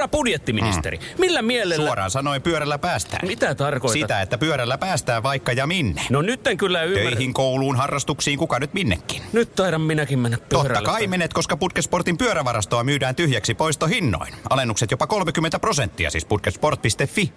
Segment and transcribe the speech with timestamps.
[0.00, 1.04] Herra budjettiministeri, mm.
[1.18, 1.86] millä mielellä...
[1.86, 3.28] Suoraan sanoen pyörällä päästään.
[3.28, 4.00] Mitä tarkoitat?
[4.00, 6.02] Sitä, että pyörällä päästään vaikka ja minne.
[6.10, 7.10] No nyt en kyllä ymmärrä.
[7.10, 9.22] Töihin, kouluun, harrastuksiin, kuka nyt minnekin.
[9.32, 10.74] Nyt taidan minäkin mennä pyörällä.
[10.74, 14.34] Totta kai menet, koska Putkesportin pyörävarastoa myydään tyhjäksi poistohinnoin.
[14.50, 17.32] Alennukset jopa 30 prosenttia, siis putkesport.fi.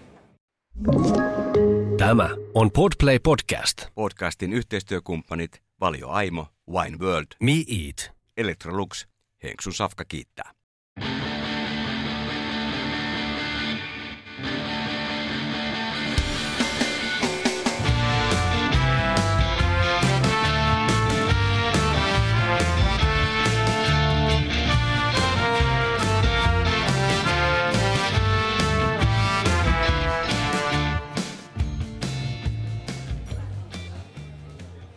[1.98, 3.86] Tämä on Podplay Podcast.
[3.96, 8.12] Podcastin yhteistyökumppanit Valio Aimo, Wine World, Me Eat.
[8.38, 9.08] Electrolux,
[9.44, 10.52] Henksun Safka kiittää.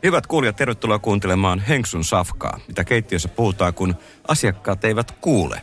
[0.07, 3.95] Hyvät kuulijat, tervetuloa kuuntelemaan Henksun safkaa, mitä keittiössä puhutaan, kun
[4.29, 5.61] asiakkaat eivät kuule.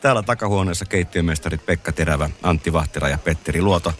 [0.00, 3.92] Täällä takahuoneessa keittiömestarit Pekka Terävä, Antti Vahtera ja Petteri Luoto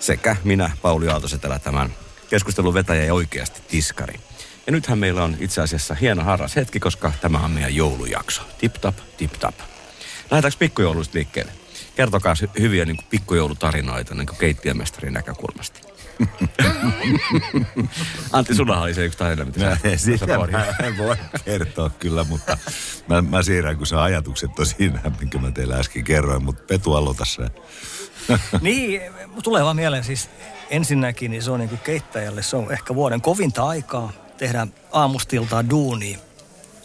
[0.00, 1.94] sekä minä, Pauli Aaltosetälä, tämän
[2.30, 4.14] keskustelun vetäjä ja oikeasti tiskari.
[4.66, 8.42] Ja nythän meillä on itse asiassa hieno harras hetki, koska tämä on meidän joulujakso.
[8.58, 9.54] Tip tap, tip tap.
[10.30, 11.52] Lähdetäänkö pikkujouluista liikkeelle?
[11.96, 15.97] Kertokaa hy- hyviä niin pikkujoulutarinoita niin keittiömestarin näkökulmasta.
[18.32, 22.58] Antti, sulla oli se yksi tarina, mitä sä, Sitä mä en voi kertoa kyllä, mutta
[23.08, 26.94] mä, mä siirrän, kun se ajatukset on siinä, minkä mä teille äsken kerroin, mutta Petu
[26.94, 27.46] aloita se.
[28.60, 29.00] Niin,
[29.42, 30.30] tulee vaan mieleen siis
[30.70, 35.70] ensinnäkin, niin se on niin kuin keittäjälle, se on ehkä vuoden kovinta aikaa tehdä aamustiltaa
[35.70, 36.18] duunia.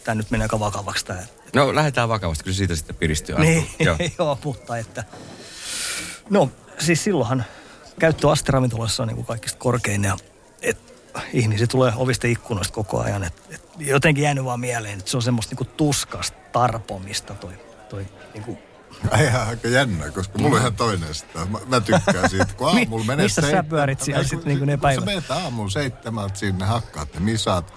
[0.04, 1.22] Tämä nyt menee aika vakavaksi tämä.
[1.54, 3.38] No lähdetään vakavasti, kyllä siitä sitten piristyy.
[3.38, 3.96] Niin, Joo.
[4.18, 4.38] joo.
[4.44, 5.04] mutta että...
[6.30, 7.44] No, siis silloinhan
[7.98, 10.16] käyttöaste ravintolassa on niin kuin kaikista korkein ja
[10.62, 10.78] et,
[11.32, 13.24] ihmisiä tulee ovista ikkunoista koko ajan.
[13.24, 17.52] Et, et, jotenkin jäänyt vaan mieleen, että se on semmoista niin kuin tuskasta tarpomista toi,
[17.88, 18.58] toi niin kuin
[19.22, 21.38] Ihan aika jännä, koska mulla on ihan toinen sitä.
[21.44, 24.64] Mä, mä tykkään siitä, kun aamulla menee missä sä pyörit siellä Ei, sit kun- niinku
[24.64, 25.00] ne kun päivät?
[25.00, 27.74] Sä menet aamulla seitsemältä sinne, hakkaat ne misat,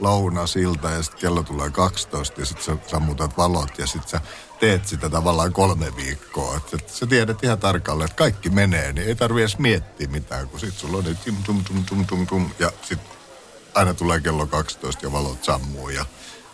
[0.00, 4.20] lounas, ilta ja sitten kello tulee 12 ja sitten sä sammutat valot ja sitten sä
[4.60, 6.56] teet sitä tavallaan kolme viikkoa.
[6.56, 10.48] Et, et sä tiedät ihan tarkalleen, että kaikki menee, niin ei tarvi edes miettiä mitään,
[10.48, 13.10] kun sitten sulla on ne tum, tum, tum, tum, tum, tum, ja sitten
[13.74, 16.04] aina tulee kello 12 ja valot sammuu ja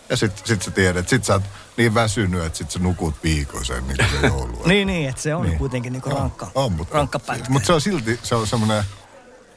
[0.09, 1.43] ja sit, sit sä tiedät, sit sä oot
[1.77, 4.61] niin väsynyt, että sit sä nukut viikoisen niin kuin se joulu.
[4.65, 5.49] Niin, niin, että se on Niin.
[5.49, 5.59] niin.
[5.59, 7.49] kuitenkin niinku rankka, on, mutta, rankka pätkä.
[7.49, 8.83] Mutta se on silti, se on semmoinen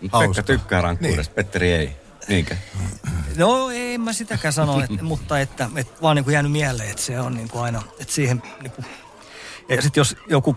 [0.01, 0.43] Pekka hauska.
[0.43, 1.35] tykkää rankkuudesta, niin.
[1.35, 1.97] Petteri ei.
[2.29, 2.57] Niinkö?
[3.37, 7.21] No en mä sitäkään sano, et, mutta että et vaan niinku jäänyt mieleen, että se
[7.21, 8.85] on niinku aina, että siihen niinku,
[9.69, 10.57] ja sitten jos joku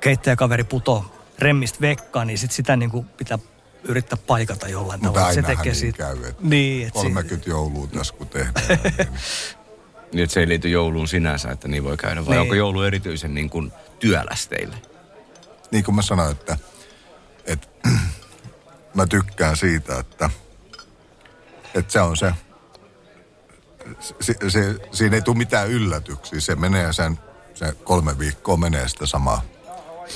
[0.00, 1.04] keittäjäkaveri putoo
[1.38, 3.38] remmistä vekkaan, niin sit sitä niinku pitää
[3.84, 5.34] yrittää paikata jollain Mutta tavalla.
[5.34, 5.98] Se ainahan tekee niin siitä.
[5.98, 8.54] käy, että Niin, että 30 joulua tässä kun tehdään.
[8.68, 9.08] niin,
[10.12, 12.26] Niin, että se ei liity jouluun sinänsä, että niin voi käydä.
[12.26, 12.40] Vai Niin.
[12.40, 14.76] onko joulu erityisen niin kuin työläs teille?
[15.70, 16.56] niin kuin mä sanoin, että,
[17.44, 17.68] että
[18.94, 20.30] mä tykkään siitä, että,
[21.78, 22.32] että se on se,
[24.20, 26.40] se, se, siinä ei tule mitään yllätyksiä.
[26.40, 27.18] Se menee sen,
[27.54, 29.42] se kolme viikkoa menee sitä samaa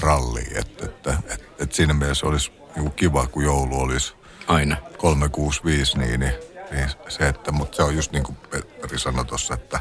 [0.01, 0.59] rallia.
[0.59, 4.15] Että, että, että, että siinä mielessä olisi niinku kiva, kun joulu olisi
[4.47, 4.77] Aina.
[4.99, 6.35] 365, niin, niin,
[6.71, 9.81] niin se, että, mutta se on just niin kuin Petteri sanoi tuossa, että,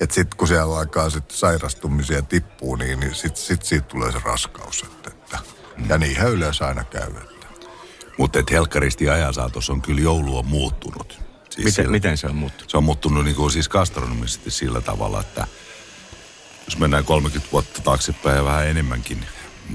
[0.00, 4.18] että sitten kun siellä alkaa sit sairastumisia tippuu, niin, niin sitten sit siitä tulee se
[4.24, 4.82] raskaus.
[4.82, 5.38] Että, että,
[5.88, 7.08] ja niinhän yleensä aina käy.
[7.08, 7.35] Että.
[8.18, 11.12] Mutta et helkkaristi ajan saatossa on kyllä joulu on muuttunut.
[11.50, 12.70] Siis Miten, sillä- miten se on muuttunut?
[12.70, 15.46] Se on muuttunut niin kuin siis gastronomisesti sillä tavalla, että
[16.64, 19.24] jos mennään 30 vuotta taaksepäin ja vähän enemmänkin,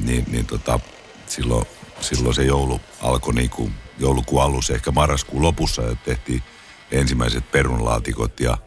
[0.04, 0.80] niin, niin tota,
[1.28, 1.66] silloin,
[2.02, 6.44] silloin se joulu alkoi niin kuin joulukuun alussa, ehkä marraskuun lopussa, ja tehtiin
[6.92, 8.58] ensimmäiset perunalaatikot ja,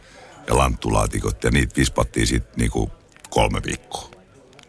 [0.47, 2.91] ja lanttulaatikot, ja niitä vispattiin sitten niin kuin
[3.29, 4.11] kolme viikkoa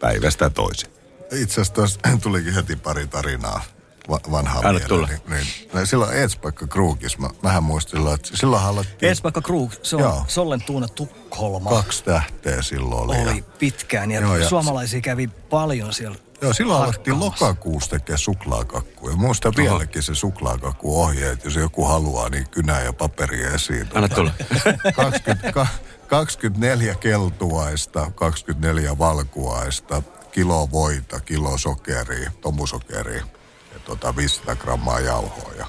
[0.00, 0.92] päivästä toiseen.
[1.32, 3.62] Itse asiassa tulikin heti pari tarinaa
[4.08, 4.88] vanhaa Anna mieleen.
[4.88, 5.06] tulla.
[5.06, 9.96] Niin, niin, no silloin Edspaikka Kruukis, mä, mähän muistin että silloin alettiin Esbakka Krug, se
[9.96, 10.24] on Joo.
[10.28, 11.70] Sollentuuna Tukholma.
[11.70, 13.16] kaksi tähteä silloin oli.
[13.30, 16.16] Oli ja, pitkään ja, Joo, ja- suomalaisia kävi paljon siellä.
[16.40, 19.16] Joo, silloin alettiin lokakuussa tekemään suklaakakkuja.
[19.16, 23.88] Muistan vieläkin se suklaakakku ohjeet, jos joku haluaa, niin kynää ja paperia esiin.
[23.94, 24.30] Anna tulla.
[24.96, 25.66] 20, ka-
[26.06, 33.24] 24 keltuaista, 24 valkuaista, kilo voita, kilo sokeria, tomusokeria
[33.86, 35.66] tota 500 grammaa jauhoa ja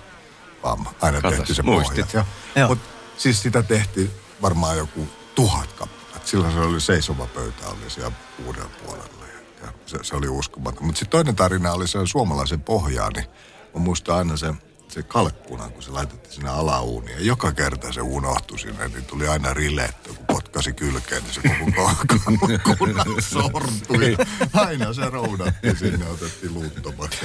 [0.61, 2.05] pam, aina Katos, tehtiin se muistit.
[2.05, 2.25] pohja.
[2.67, 4.11] Mutta siis sitä tehtiin
[4.41, 6.27] varmaan joku tuhat kappaletta.
[6.27, 8.11] Silloin se oli seisova pöytä oli siellä
[8.45, 10.85] uudella puolella ja, ja se, se, oli uskomaton.
[10.85, 13.25] Mutta sitten toinen tarina oli se suomalaisen pohjaa, niin
[13.73, 14.53] mä muistan aina se
[14.97, 17.17] se kalkkuna, kun se laitettiin sinne alauuniin.
[17.17, 21.41] Ja joka kerta se unohtui sinne, niin tuli aina rilettä, kun potkasi kylkeen, niin se
[21.41, 21.71] koko
[22.63, 24.17] kalkkuna sortui.
[24.53, 27.19] Aina se roudattiin sinne ja otettiin luuttomaksi.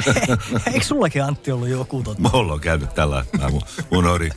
[0.72, 2.20] Eikö sullakin Antti ollut joku tota?
[2.20, 3.24] Mulla on käynyt tällä.
[3.38, 4.32] Mä mun- unohdin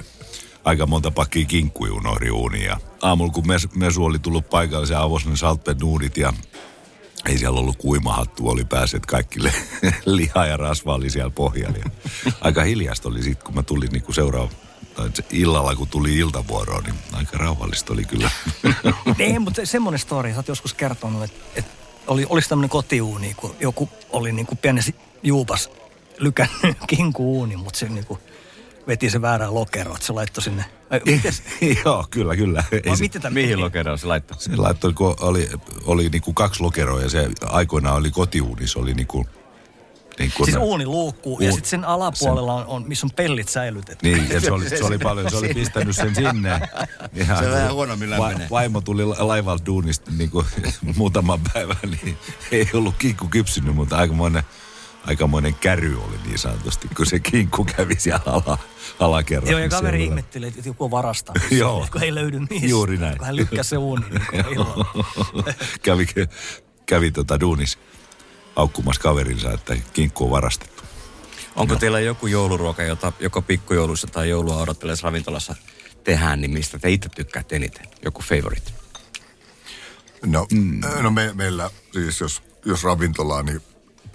[0.63, 2.65] aika monta pakkia kinkkuja unohdin uuniin.
[2.65, 6.33] Ja aamulla kun mes, Mesu oli tullut paikalle, se avasi ne saltpenuudit ja
[7.25, 9.53] ei siellä ollut kuimahattu, oli pääset kaikki le-
[10.05, 11.77] liha ja rasva oli siellä pohjalla.
[11.77, 11.89] Ja
[12.41, 14.49] aika hiljasta oli sitten, kun mä tulin niin kuin seuraava
[14.95, 18.29] tai illalla, kun tuli iltavuoroon, niin aika rauhallista oli kyllä.
[19.19, 21.71] Ei, mutta semmoinen story, sä oot joskus kertonut, että, että
[22.07, 24.59] oli, olisi tämmöinen kotiuuni, kun joku oli niin kuin
[25.23, 25.69] juupas
[26.17, 28.19] lykännyt kinkuuuni, mutta se niin kuin
[28.87, 30.65] veti se väärään lokeroon, että se laittoi sinne.
[30.89, 31.01] Ai?
[31.85, 32.63] Joo, kyllä, kyllä.
[32.71, 34.37] Ei se- miten tämä Mihin lokeroon se laittoi?
[34.39, 35.49] Se laittoi, kun oli,
[35.85, 39.27] oli niin kuin kaksi lokeroa ja se aikoinaan oli kotiuuni, se oli niin kuin,
[40.19, 43.49] niin kuin Siis uuni luukkuu ja Uun- sitten sen alapuolella on, on, missä on pellit
[43.49, 44.05] säilytetty.
[44.09, 46.61] Niin, ja se oli, se oli paljon, se oli pistänyt sen sinne.
[47.13, 48.31] Ihan Se vähän kun huonommin va-.
[48.51, 50.45] Vaimo tuli la- laivalta duunista niin kuin
[50.95, 52.17] muutaman päivän, niin
[52.51, 54.43] ei ollut kinkku kypsynyt, mutta aikamoinen,
[55.05, 58.57] aikamoinen käry oli niin sanotusti, kun se kinkku kävi siellä ala,
[58.99, 59.51] alakerrassa.
[59.51, 60.11] Joo, ja kaveri Siellä.
[60.11, 61.87] ihmetteli, että joku on varastanut sen, Joo.
[61.91, 62.69] kun ei löydy missään.
[62.69, 63.17] Juuri näin.
[63.17, 64.85] Kun hän lykkäsi se uuni niin illalla.
[65.83, 66.07] kävi,
[66.85, 67.77] kävi tota duunis
[68.55, 70.83] aukkumassa kaverinsa, että kinkku on varastettu.
[71.55, 75.55] Onko teillä joku jouluruoka, jota joko pikkujoulussa tai joulua odotellessa ravintolassa
[76.03, 77.87] tehdään, niin mistä te itse tykkäätte eniten?
[78.05, 78.71] Joku favorite?
[80.25, 80.81] No, mm.
[81.01, 83.61] no me, meillä siis, jos, jos ravintolaa, niin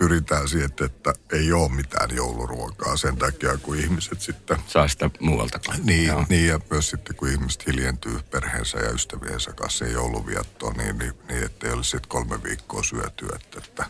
[0.00, 5.60] pyritään siihen, että ei ole mitään jouluruokaa sen takia, kun ihmiset sitten Saa sitä muualta.
[5.84, 6.26] Niin, Joo.
[6.28, 11.44] niin, ja myös sitten kun ihmiset hiljentyy perheensä ja ystäviensä kanssa jouluviettoon, niin, niin, niin
[11.44, 13.84] ettei olisi sitten kolme viikkoa syöty, että, että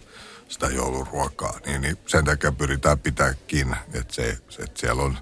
[0.48, 1.60] sitä jouluruokaa.
[1.66, 4.28] Niin, niin sen takia pyritään pitääkin, että, se,
[4.58, 5.18] että siellä on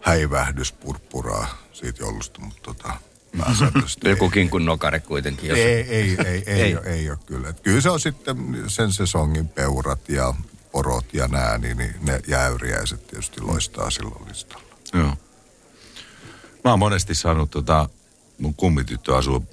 [0.00, 2.92] häivähdys purppuraa siitä joulusta, mutta tota,
[4.04, 5.48] Joku kinkun nokare kuitenkin.
[5.48, 5.58] Jos...
[5.58, 6.76] ei, ei, ei, ei, ei, Ei.
[6.76, 7.48] Ole, ei ole kyllä.
[7.48, 8.36] Et kyllä se on sitten
[8.66, 10.34] sen sesongin peurat ja
[10.72, 14.64] porot ja nää, niin, niin ne jäyriäiset tietysti loistaa silloin listalla.
[14.94, 15.12] Joo.
[16.64, 17.88] Mä oon monesti saanut, tota,
[18.38, 19.44] mun kummityttö asuu,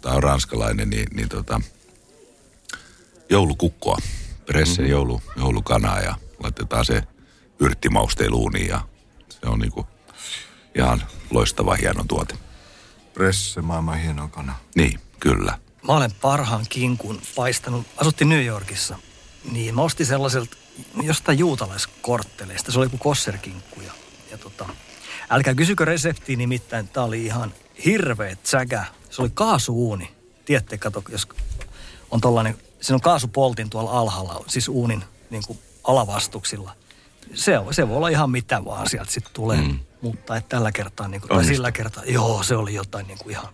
[0.00, 1.60] tää on ranskalainen, niin, niin tota,
[3.30, 3.98] joulukukkoa.
[4.46, 4.90] Presse mm-hmm.
[4.90, 7.02] joulu, joulukanaa ja laitetaan se
[7.60, 8.80] yrttimausteiluuniin ja
[9.28, 9.86] se on niinku
[10.74, 12.34] ihan loistava hieno tuote.
[13.16, 14.54] Presse, maailman hieno kana.
[14.74, 15.58] Niin, kyllä.
[15.86, 17.86] Mä olen parhaan kinkun paistanut.
[17.96, 18.98] Asuttiin New Yorkissa.
[19.52, 20.56] Niin mä ostin sellaiselta
[21.02, 22.72] jostain juutalaiskortteleista.
[22.72, 23.80] Se oli joku kosserkinkku.
[23.80, 23.92] Ja,
[24.30, 24.68] ja tota,
[25.30, 26.88] älkää kysykö reseptiä nimittäin.
[26.88, 27.54] Tää oli ihan
[27.84, 28.84] hirveä tsäkä.
[29.10, 30.10] Se oli kaasuuuni.
[30.44, 31.28] Tiedätte, kato, jos
[32.10, 36.74] on tollanen, siinä on kaasupoltin tuolla alhaalla, siis uunin niin kuin alavastuksilla.
[37.34, 39.60] Se, on, se voi olla ihan mitä vaan sieltä sitten tulee.
[39.60, 39.78] Mm.
[40.00, 43.30] Mutta et tällä kertaa, niin kuin, tai sillä kertaa, joo, se oli jotain niin kuin
[43.30, 43.48] ihan,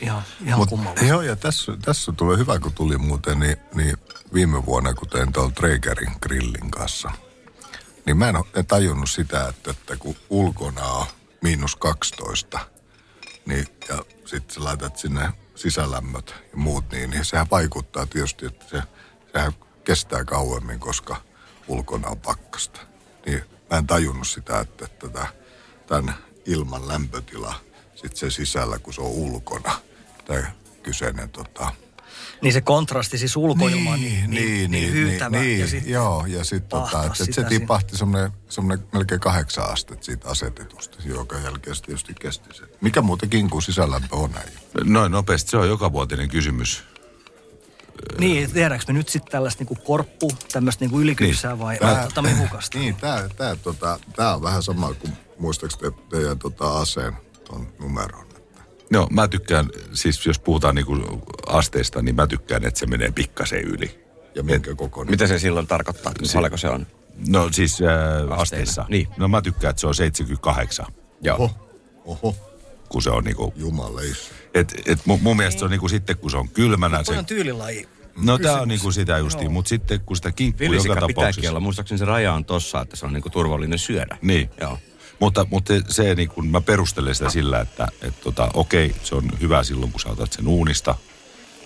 [0.00, 1.04] ihan, ihan Mut, kummallista.
[1.06, 3.96] joo, ja tässä, tässä tulee hyvä, kun tuli muuten, niin, niin
[4.34, 7.10] viime vuonna, kun tein tuolla Traegerin grillin kanssa,
[8.06, 11.06] niin mä en ole tajunnut sitä, että, että kun ulkona on
[11.42, 12.60] miinus 12,
[13.46, 18.64] niin, ja sitten sä laitat sinne sisälämmöt ja muut, niin, niin sehän vaikuttaa tietysti, että
[18.70, 18.82] se,
[19.32, 19.52] sehän
[19.84, 21.16] kestää kauemmin, koska
[21.68, 22.80] ulkona on pakkasta.
[23.26, 25.26] Niin mä en tajunnut sitä, että, että tätä,
[25.86, 26.14] tämän
[26.46, 27.54] ilman lämpötila,
[27.94, 29.74] sitten se sisällä, kun se on ulkona,
[30.24, 30.50] tämä
[30.82, 31.72] kyseinen tota,
[32.42, 35.40] Niin se kontrasti siis ulkoilmaan niin, niin, niin, niin hyytävä.
[35.40, 38.32] niin, ja sit joo, ja sitten tota, että, se tipahti semmoinen,
[38.92, 42.62] melkein kahdeksan astetta siitä asetetusta, joka jälkeen se tietysti kesti se.
[42.80, 44.48] Mikä muuten kinkun sisällämpö on näin?
[44.84, 46.84] Noin nopeasti, se on jokavuotinen kysymys.
[48.18, 51.58] Niin, tehdäänkö me nyt sitten tällaista niinku korppu, tämmöistä niinku ylikypsää Niin.
[51.58, 52.78] vai Tää- tota mehukasta?
[52.78, 57.12] Niin, tämä tää, tota, tää on vähän sama kuin, muistaakseni te, teidän tota, aseen
[57.44, 58.26] ton numeron.
[58.36, 58.62] Että.
[58.90, 60.96] No mä tykkään, siis jos puhutaan niinku
[61.46, 64.04] asteista, niin mä tykkään, että se menee pikkasen yli.
[64.34, 65.10] Ja minkä kokoinen.
[65.10, 66.12] Mitä se silloin tarkoittaa?
[66.34, 66.86] Paljonko se on?
[67.28, 68.84] No siis äh, asteissa.
[68.88, 69.08] Niin.
[69.16, 70.86] No mä tykkään, että se on 78,
[71.20, 71.36] Joo.
[71.36, 71.50] Oho,
[72.04, 72.36] oho,
[72.88, 73.52] kun se on niinku...
[73.56, 74.32] jumaleissa.
[74.54, 77.04] Et, et mun, mun mielestä se on niinku sitten, kun se on kylmänä.
[77.04, 77.88] Se, on tyylilaji.
[78.24, 81.50] no tää on niinku sitä justiin, mutta sitten kun sitä kinkkuu joka tapauksessa...
[81.50, 81.60] olla.
[81.60, 84.18] Muistaakseni se raja on tossa, että se on niinku turvallinen syödä.
[84.22, 84.50] Niin.
[84.60, 84.78] Joo.
[85.20, 89.30] Mutta, mutta se, niin kun mä perustelen sitä sillä, että et tota, okei, se on
[89.40, 90.94] hyvä silloin, kun sä otat sen uunista,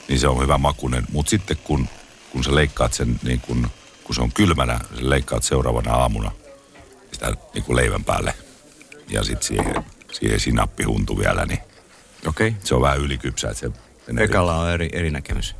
[0.09, 1.07] niin se on hyvä makunen.
[1.13, 1.89] Mutta sitten kun,
[2.33, 3.69] kun sä leikkaat sen, niin kun,
[4.05, 6.31] kun se on kylmänä, sä leikkaat seuraavana aamuna
[7.13, 8.35] sitä niin kun leivän päälle.
[9.09, 11.61] Ja sitten siihen, siihen sinappihuntu vielä, niin
[12.27, 12.49] Okei.
[12.49, 12.61] Okay.
[12.65, 13.51] se on vähän ylikypsä.
[13.51, 13.71] Että se
[14.25, 15.55] Ekalla on eri, eri näkemys.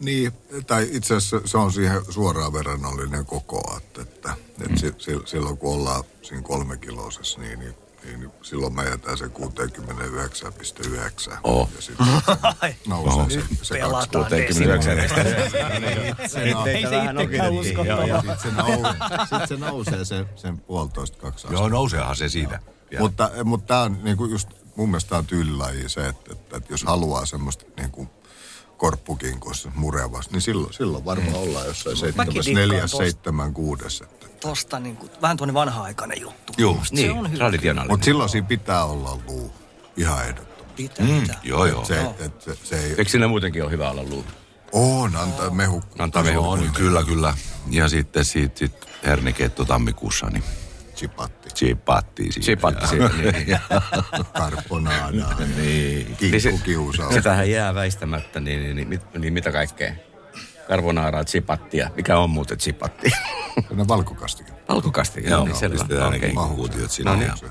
[0.00, 0.32] Niin,
[0.66, 5.58] tai itse asiassa se on siihen suoraan verrannollinen koko, että, että, Et si, si, silloin
[5.58, 7.74] kun ollaan siinä kolmekiloisessa, niin, niin,
[8.04, 11.36] niin, niin silloin mä jätän sen 69,9.
[11.44, 11.68] Oo.
[11.76, 12.06] Ja sitten
[12.86, 14.98] nousee se, se Pelataan 69.
[16.68, 16.88] Ei se
[17.20, 18.20] itsekään uskottava.
[18.20, 18.92] Sitten se, nousee,
[19.28, 21.54] sit se nousee se, sen puolitoista kaksi astetta.
[21.54, 22.60] Joo, nouseehan se siitä.
[22.90, 23.00] Ja.
[23.00, 26.72] Mutta, mutta tämä on niinku just, mun mielestä tää on tyylilaji se, että, että, että
[26.72, 28.08] jos haluaa semmoista niinku
[28.78, 32.96] korppukinkossa murevasta, niin silloin, silloin varmaan ollaan jossain Mäkin 7, dikkaan 4, tosta.
[32.96, 34.04] 7, 6.
[34.40, 36.52] Tosta niin kuin, vähän tuonne vanha-aikainen juttu.
[36.58, 36.78] Joo.
[36.82, 37.38] Se Niin, on hyvä.
[37.38, 37.92] traditionaalinen.
[37.92, 39.52] Mutta silloin siinä pitää olla luu.
[39.96, 40.72] Ihan ehdottomasti.
[40.76, 41.20] Pitää, mm.
[41.20, 41.40] pitää.
[41.42, 41.84] Joo, joo.
[41.84, 44.24] Se, et, se, se ei Eikö siinä muutenkin ole hyvä olla luu?
[44.72, 45.82] on, antaa mehu.
[45.98, 46.48] Antaa mehu.
[46.50, 47.34] On, kyllä, kyllä.
[47.70, 48.72] Ja sitten siitä sit
[49.06, 50.44] herneketto tammikuussa, niin
[50.98, 52.44] Chipatti, chipattiin siitä.
[52.44, 53.58] Chipatti siitä, niin.
[54.38, 55.10] karbonadaa,
[55.56, 56.16] Niin.
[56.20, 57.14] Niin se- kinkkukiusaus.
[57.14, 59.92] Sitähän jää väistämättä, niin, niin, niin, mit, niin mitä kaikkea?
[60.68, 61.90] Carbonaaraa, chipattia.
[61.96, 63.10] Mikä on muuten chipatti?
[63.74, 64.54] Ne valkokastikin.
[64.68, 65.24] Alkukasti.
[65.26, 65.74] Joo, niin selvä.
[65.78, 66.28] pistetään Okei.
[66.28, 67.10] ne kuutiot sinne.
[67.10, 67.28] No niin.
[67.42, 67.50] ja-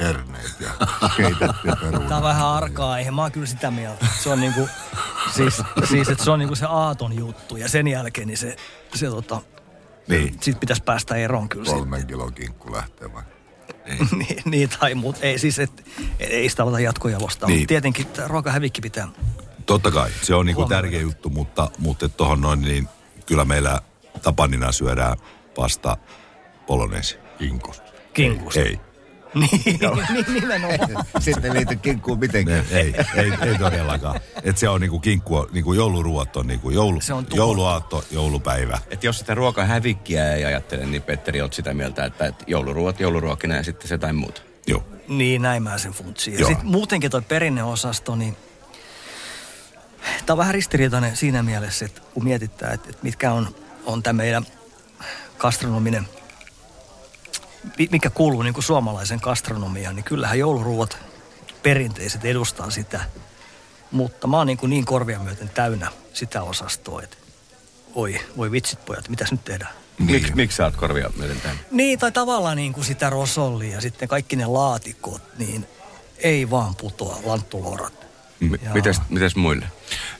[0.00, 0.70] Herneet ja
[1.16, 2.08] keitetty peruuna.
[2.08, 3.10] Tää on vähän arkaa aihe.
[3.10, 4.06] Mä oon kyllä sitä mieltä.
[4.22, 4.68] Se on niinku,
[5.34, 7.56] siis, siis että se on niinku se aaton juttu.
[7.56, 8.56] Ja sen jälkeen niin se,
[8.94, 9.40] se tota,
[10.08, 10.36] Niin.
[10.40, 11.70] sit pitäisi päästä eroon kyllä.
[11.70, 13.22] Kolmen kilon kinkku lähtee vai?
[14.18, 15.86] niin, niin, tai mut ei siis, et,
[16.18, 17.48] ei sitä ota jatkojalostaa.
[17.48, 17.56] Niin.
[17.56, 17.66] Niin.
[17.66, 19.08] Tietenkin ruokahävikki pitää.
[19.66, 22.88] Totta kai, se on niinku tärkeä juttu, mutta, mutta tuohon noin, niin
[23.26, 23.80] kyllä meillä
[24.22, 25.16] tapanina syödään
[25.54, 25.96] pasta
[26.66, 27.16] polonesi.
[27.38, 27.92] Kinkusta.
[28.12, 28.60] Kinkusta.
[28.60, 28.80] Ei,
[29.40, 29.60] niin,
[30.12, 31.04] niin, nimenomaan.
[31.18, 32.64] Sitten ei liity kinkkuun mitenkään.
[32.70, 34.20] ei, ei, ei todellakaan.
[34.42, 38.78] Et se on niinku kinkku, niinku jouluruot on niinku joulu, Se on jouluaatto, joulupäivä.
[38.90, 43.56] Et jos sitä ruokahävikkiä ei ajattele, niin Petteri, oot sitä mieltä, että, että jouluruot jouluruokina
[43.56, 44.42] ja sitten se jotain muuta.
[44.66, 44.84] Joo.
[45.08, 46.34] Niin, näin mä sen funtsin.
[46.34, 46.48] Ja Joo.
[46.48, 48.36] sitten muutenkin toi perinneosasto, niin
[50.26, 53.54] tämä on vähän ristiriitainen siinä mielessä, että kun mietitään, että, että mitkä on,
[53.86, 54.46] on tämä meidän
[55.38, 56.23] gastronominen, mi-
[57.90, 60.98] mikä kuuluu niin kuin suomalaisen gastronomiaan, niin kyllähän jouluruuat
[61.62, 63.00] perinteiset edustaa sitä.
[63.90, 67.16] Mutta mä oon niin, kuin niin korvia myöten täynnä sitä osastoa, että
[67.94, 69.72] oi, voi vitsit pojat, mitäs nyt tehdään?
[69.98, 70.10] Niin.
[70.10, 71.58] Miksi miksi sä oot korvia myöten tämän?
[71.70, 75.66] Niin, tai tavallaan niin kuin sitä rosollia ja sitten kaikki ne laatikot, niin
[76.18, 78.06] ei vaan putoa lanttulorat.
[78.40, 78.74] M- Jaa.
[78.74, 79.66] mites, mites muille?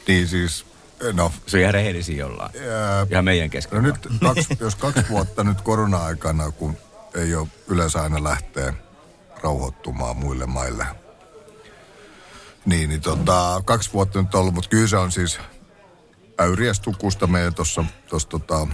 [0.09, 0.67] Niin siis,
[1.13, 2.53] no, Se on ihan rehellisiä jollain.
[2.71, 3.83] ää, Ihan meidän no kesken.
[3.83, 6.77] nyt kaksi, jos kaksi vuotta nyt korona-aikana, kun
[7.15, 8.75] ei ole yleensä aina lähtee
[9.43, 10.87] rauhoittumaan muille maille,
[12.67, 15.39] niin, niin tota, kaksi vuotta nyt ollut, mutta kyllä se on siis
[16.41, 17.85] äyriästukusta meidän tuossa
[18.29, 18.67] tota,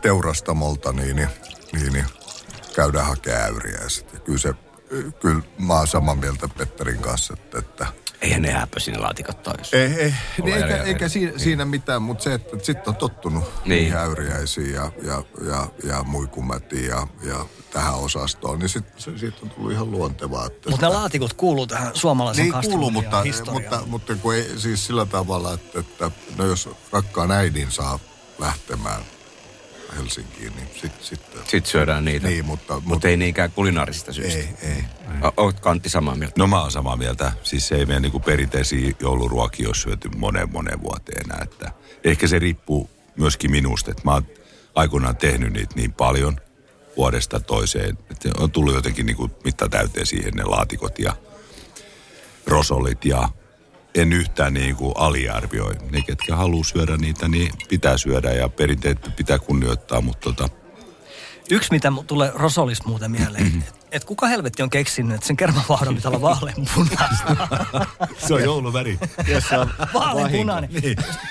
[0.00, 1.28] teurastamolta, niin, niin,
[1.72, 2.06] niin, niin
[2.76, 4.12] käydään hakemaan äyriäiset.
[4.12, 4.54] Ja kyllä se,
[5.20, 7.86] kyllä mä oon samaa mieltä Petterin kanssa, että, että
[8.20, 9.74] Eihän ne häpö sinne laatikot tois.
[9.74, 10.84] ei, ei, niin eikä, jäljellä.
[10.84, 11.40] eikä siinä, Niin.
[11.40, 13.68] siinä mitään, mutta se, että sitten on tottunut Niin.
[13.68, 19.36] niihin äyriäisiin ja, ja, ja, ja muikumätiin ja, ja tähän osastoon, niin sitten se, siitä
[19.42, 20.46] on tullut ihan luontevaa.
[20.46, 24.86] Että Mutta ne laatikot kuuluu tähän suomalaisen niin kuuluu, mutta, mutta, mutta kun ei, siis
[24.86, 27.98] sillä tavalla, että, että no jos rakkaan äidin saa
[28.38, 29.02] lähtemään
[29.96, 31.04] Helsinkiin, niin sitten...
[31.04, 32.26] Sit, Sitten syödään niitä.
[32.28, 34.38] Niin, mutta- Mutta mutta- ei niinkään kulinaarisista syistä.
[34.38, 34.84] ei, ei.
[35.36, 36.34] Oot Kantti samaa mieltä?
[36.38, 37.32] No mä oon samaa mieltä.
[37.42, 41.40] Siis se ei meidän niinku perinteisiä jouluruokia ole syöty moneen moneen vuoteen enää.
[41.42, 41.72] Että
[42.04, 44.26] ehkä se riippuu myöskin minusta, että mä oon
[44.74, 46.40] aikoinaan tehnyt niitä niin paljon
[46.96, 47.98] vuodesta toiseen.
[48.10, 51.16] Että on tullut jotenkin niinku mitta täyteen siihen ne laatikot ja
[52.46, 53.28] rosolit ja
[53.94, 55.74] en yhtään niin kuin aliarvioi.
[55.90, 60.48] Ne, ketkä haluaa syödä niitä, niin pitää syödä ja perinteet pitää kunnioittaa, mutta tota,
[61.50, 65.94] Yksi, mitä tulee Rosolista muuten mieleen, että et kuka helvetti on keksinyt, että sen kermavahdon
[65.94, 67.36] pitää olla vaaleanpunaista.
[68.26, 68.98] se on jouluväri.
[69.26, 70.70] Jos se on Vaaleanpunainen.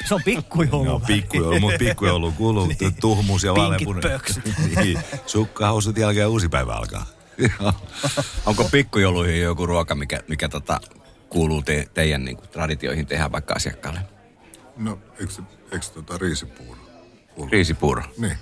[0.08, 0.84] Se on pikkujoulu.
[0.84, 2.96] No pikkujoulu, mutta pikkujoulu kuuluu niin.
[3.02, 4.12] tuhmuus ja Pinkit vaaleanpunainen.
[4.12, 4.54] pöksyt.
[4.76, 7.06] niin, sukkahousut jälkeen uusi päivä alkaa.
[8.46, 10.80] Onko pikkujouluihin joku ruoka, mikä, mikä tota,
[11.38, 14.00] kuuluu te, teidän niin kuin, traditioihin tehdä vaikka asiakkaalle?
[14.77, 15.34] No, eikö,
[15.72, 16.87] eikö tota riisipuuro?
[17.38, 17.51] Kuulu?
[17.51, 18.03] Riisipuuro.
[18.17, 18.38] Niin.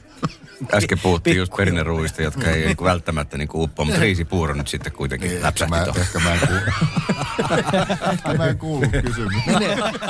[0.74, 4.94] Äsken puhuttiin just perinneruuista, jotka ei niin kuin, välttämättä niin uppoa, mutta riisipuuro nyt sitten
[4.94, 6.02] kuitenkin Niin, ehkä, läpsähti mä, tuohon.
[6.02, 6.62] ehkä mä en kuulu.
[8.12, 9.52] ehkä mä en kuulu kysymystä.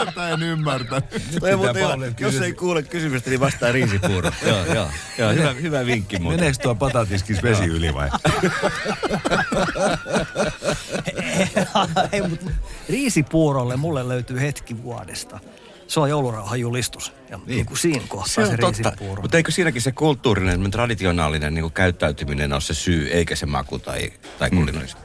[0.05, 1.01] Tätä en ymmärtä.
[1.39, 1.73] Toi hyvä.
[1.73, 4.31] Pauli Jos ei kuule kysymystä, niin vastaa riisipuuro.
[4.47, 4.89] joo, joo.
[5.17, 6.39] joo hyvä, hyvä vinkki muuten.
[6.39, 8.09] Meneekö tuo patatiskis vesi yli vai?
[12.11, 12.51] Ei, mutta
[12.89, 15.39] riisipuurolle mulle löytyy hetki vuodesta.
[15.87, 17.13] Se on joulurauhan julistus.
[17.29, 17.47] Ja niin.
[17.47, 19.21] niin kuin siinä kohtaa se, Se totta, riisipuuro.
[19.21, 23.45] mutta eikö siinäkin se kulttuurinen, semmoinen traditionaalinen niin kuin käyttäytyminen ole se syy, eikä se
[23.45, 25.01] maku tai, tai kulinaarismi?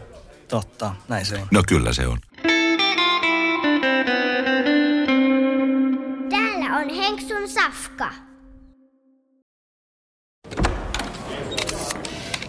[0.48, 1.46] Totta, näin se on.
[1.50, 2.18] No kyllä se on.
[6.30, 8.10] Täällä on Henksun safka.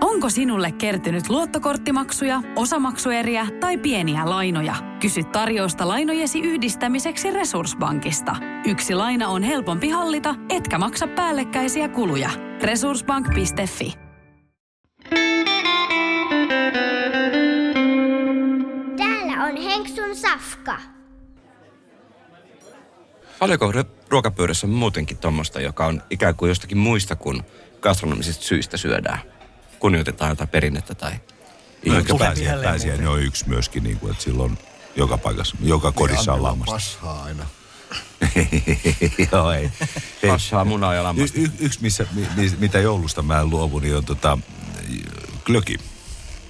[0.00, 4.74] Onko sinulle kertynyt luottokorttimaksuja, osamaksueriä tai pieniä lainoja?
[5.00, 8.36] Kysy tarjousta lainojesi yhdistämiseksi Resurssbankista.
[8.66, 12.30] Yksi laina on helpompi hallita, etkä maksa päällekkäisiä kuluja.
[12.62, 13.94] Resurssbank.fi
[18.96, 20.78] Täällä on Henksun safka.
[23.38, 27.42] Paljonko ru- ruokapöydässä on muutenkin tuommoista, joka on ikään kuin jostakin muista kuin
[27.80, 29.37] gastronomisista syistä syödään?
[29.78, 31.12] Kunnioitetaan jotain perinnettä tai...
[31.86, 34.58] No, ehkä pääsiäinen, jälleen pääsiäinen on yksi myöskin, niin kuin, että silloin
[34.96, 36.72] joka paikassa, joka kodissa on lammasta.
[36.72, 37.46] pashaa aina.
[39.32, 39.70] Joo, ei.
[40.28, 41.38] Passaa, munaa ja Y- lammasta.
[41.40, 44.38] y- yksi, missä, mi, mi- mitä joulusta mä en luovu, niin on tota,
[45.44, 45.76] glöki.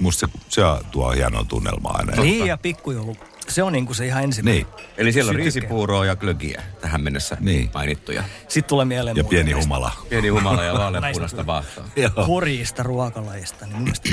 [0.00, 2.22] Musta se, se tuo hienoa tunnelmaa aina.
[2.22, 3.16] Niin ja pikkujoulu.
[3.48, 4.66] Se on niinku se ihan ensimmäinen.
[4.76, 4.86] Niin.
[4.96, 7.70] Eli siellä on riisipuuroa ja glögiä tähän mennessä Niin.
[7.74, 8.24] mainittuja.
[8.48, 9.92] Sitten tulee mieleen Ja pieni näistä humala.
[10.08, 11.84] Pieni humala ja vaaleanpunaista vaahtoa.
[11.96, 12.26] Joo.
[12.26, 13.66] hurjista ruokalajista.
[13.66, 14.10] Niin mielestä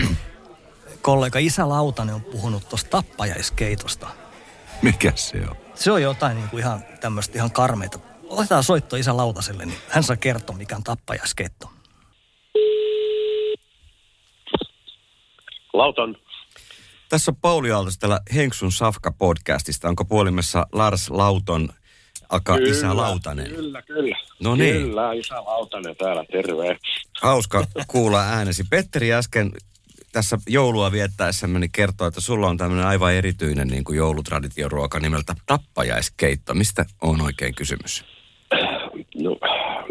[1.01, 4.07] kollega Isä Lautanen on puhunut tuosta tappajaiskkeitosta.
[4.81, 5.55] Mikä se on?
[5.75, 7.99] Se on jotain niin kuin ihan tämmöistä ihan karmeita.
[8.29, 11.69] Otetaan soitto Isä Lautaselle, niin hän saa kertoa, mikä on tappajaiskkeitto.
[15.73, 16.17] Lautan.
[17.09, 19.87] Tässä on Pauli Aaltos täällä Henksun Safka-podcastista.
[19.89, 21.69] Onko puolimessa Lars Lauton
[22.29, 23.47] aka Isä Lautanen?
[23.47, 24.17] Kyllä, kyllä.
[24.39, 24.81] No niin.
[24.81, 26.77] Kyllä, Isä Lautanen täällä, terve.
[27.21, 28.63] Hauska kuulla äänesi.
[28.69, 29.51] Petteri äsken
[30.11, 35.35] tässä joulua viettäessä meni kertoa, että sulla on tämmöinen aivan erityinen niin kuin joulutraditioruoka nimeltä
[35.45, 36.53] tappajaiskkeitto.
[36.53, 38.05] Mistä on oikein kysymys?
[39.15, 39.37] No,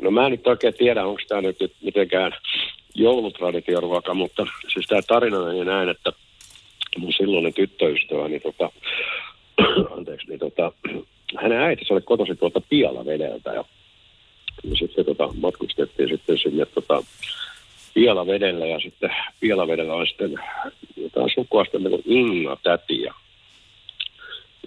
[0.02, 2.32] no mä en nyt oikein tiedä, onko tämä nyt mitenkään
[2.94, 6.12] joulutraditioruoka, mutta siis tämä tarina meni näin, että
[6.98, 8.70] mun silloinen tyttöystävä, niin tota,
[9.96, 10.72] anteeksi, niin tota,
[11.42, 13.64] hänen äitinsä oli kotoisin tuolta Pialavedeltä ja,
[14.78, 17.02] sitten tota, matkustettiin sitten sinne tota,
[17.94, 20.34] Pialavedelle ja sitten Pialavedellä on sitten
[20.96, 23.14] jotain sukua sitten niin kuin Inga täti ja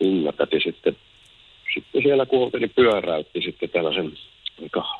[0.01, 0.97] Inga täti sitten,
[1.73, 4.13] sitten siellä kuultiin, niin pyöräytti sitten tällaisen
[4.63, 4.99] aika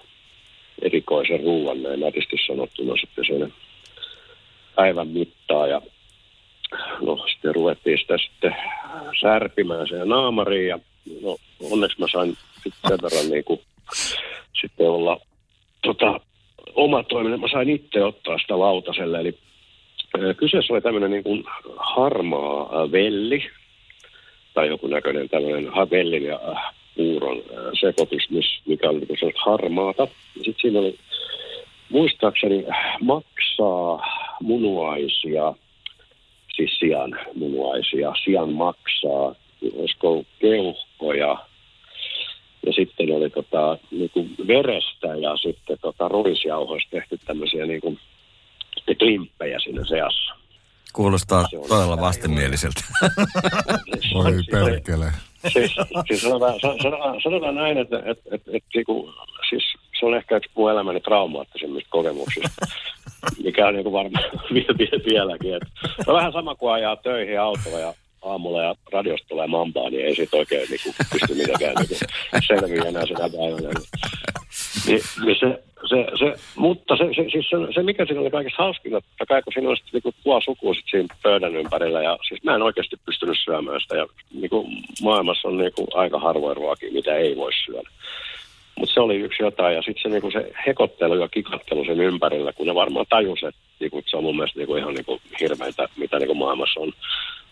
[0.82, 3.54] erikoisen ruuan näin nätisti sanottuna sitten sen
[4.76, 5.82] päivän mittaa ja
[7.02, 8.56] no sitten ruvettiin sitä sitten
[9.22, 10.80] särpimään sen naamariin ja
[11.22, 11.38] no
[11.72, 13.62] onneksi mä sain sitten sen verran niin kuin,
[14.62, 15.20] sitten olla
[15.82, 16.20] tota,
[16.76, 17.38] oma toiminta.
[17.38, 19.38] Mä sain itse ottaa sitä lautaselle, eli
[20.38, 21.44] kyseessä oli tämmöinen niin kuin
[21.78, 23.50] harmaa velli,
[24.54, 26.40] tai joku näköinen tämmöinen vellin ja
[26.96, 27.42] puuron
[27.80, 28.30] sekoitus,
[28.66, 30.08] mikä oli niin harmaata.
[30.34, 31.00] Sitten siinä oli
[31.90, 32.66] muistaakseni
[33.02, 34.06] maksaa
[34.42, 35.54] munuaisia,
[36.58, 39.36] siis sian munuaisia, sian maksaa,
[39.76, 41.38] olisiko keuhkoja,
[42.66, 48.00] ja sitten oli tota, niin kuin verestä ja sitten tota, ruisjauhoista tehty tämmöisiä niin kuin,
[49.00, 50.36] klimppejä siinä seassa.
[50.94, 52.82] Kuulostaa Se todella vastenmieliseltä.
[54.14, 55.06] Voi perkele.
[55.54, 55.76] siis,
[56.08, 59.14] siis sanotaan, sa- sanotaan, sanotaan näin, että et, et, et, niinku,
[59.50, 59.64] siis
[60.00, 62.66] se on ehkä yksi mun elämäni traumaattisimmista kokemuksista,
[63.44, 65.56] mikä on niinku varmaan vie- vie- vieläkin.
[65.56, 65.64] Et,
[66.08, 70.16] no vähän sama kuin ajaa töihin autolla ja aamulla ja radiosta tulee mambaa, niin ei
[70.16, 71.96] siitä oikein niinku, pysty mitenkään niinku,
[72.48, 73.70] selviä enää sitä päivänä.
[74.88, 78.64] Niin, niin se, se, se, mutta se, se, siis se, se, mikä siinä oli kaikista
[78.64, 82.18] hauskinta, että kai kun siinä oli sitten niinku tuo suku sit siinä pöydän ympärillä, ja
[82.28, 84.68] siis mä en oikeasti pystynyt syömään sitä, ja niinku
[85.02, 87.90] maailmassa on niinku aika harvoin ruokia, mitä ei voi syödä.
[88.78, 92.54] Mutta se oli yksi jotain, ja sitten se, niinku se hekottelu ja kikattelu sen ympärillä,
[92.54, 96.20] kun ne varmaan tajus, että niinku, se on mun mielestä niinku ihan niinku hirveitä, mitä
[96.20, 96.94] niinku maailmassa on.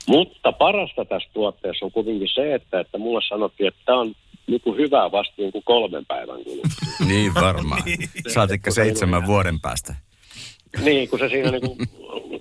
[0.07, 4.15] Mutta parasta tässä tuotteessa on kuitenkin se, että, että mulle sanottiin, että tämä on
[4.47, 6.87] niinku hyvää vasta niinku kolmen päivän kuluttua.
[7.07, 7.81] niin varmaan.
[8.27, 9.95] Saatikka seitsemän vuoden päästä.
[10.83, 11.77] Niin, kun se siinä niinku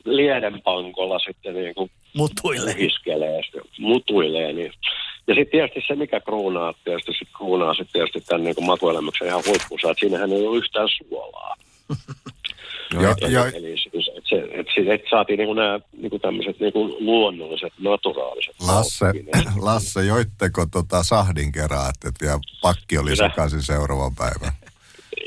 [0.05, 2.75] liedenpankolla sitten niinku Mutuille.
[2.79, 3.41] iskelee,
[3.79, 4.53] mutuilee.
[4.53, 4.73] Niin.
[5.27, 9.43] Ja sitten tietysti se, mikä kruunaa, tietysti sit kruunaa sitten tietysti tämän niinku makuelämyksen ihan
[9.47, 11.55] huippuunsa, että siinähän ei ole yhtään suolaa.
[13.03, 16.61] Ja, Eli, ja, eli siis, et se, et, se, et saatiin niinku nämä niinku tämmöiset
[16.61, 19.07] niinku luonnolliset, naturaaliset Lasse.
[19.61, 21.53] Lasse, joitteko tota sahdin
[22.09, 24.53] et vielä pakki oli sekaisin seuraavan päivän?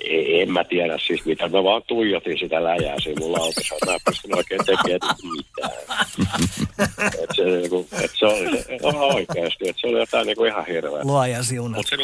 [0.10, 3.94] Ei- En mä tiedä siis mitä, mä vaan tuijotin sitä läjää siinä mun lautassa, mä
[3.94, 5.72] en pystynyt oikein tekemään mitään.
[7.24, 10.66] et se, niinku, et se oli se, no oikeasti, että se oli jotain niinku ihan
[10.66, 11.02] hirveä.
[11.04, 11.38] Luoja
[11.78, 11.96] Mut se.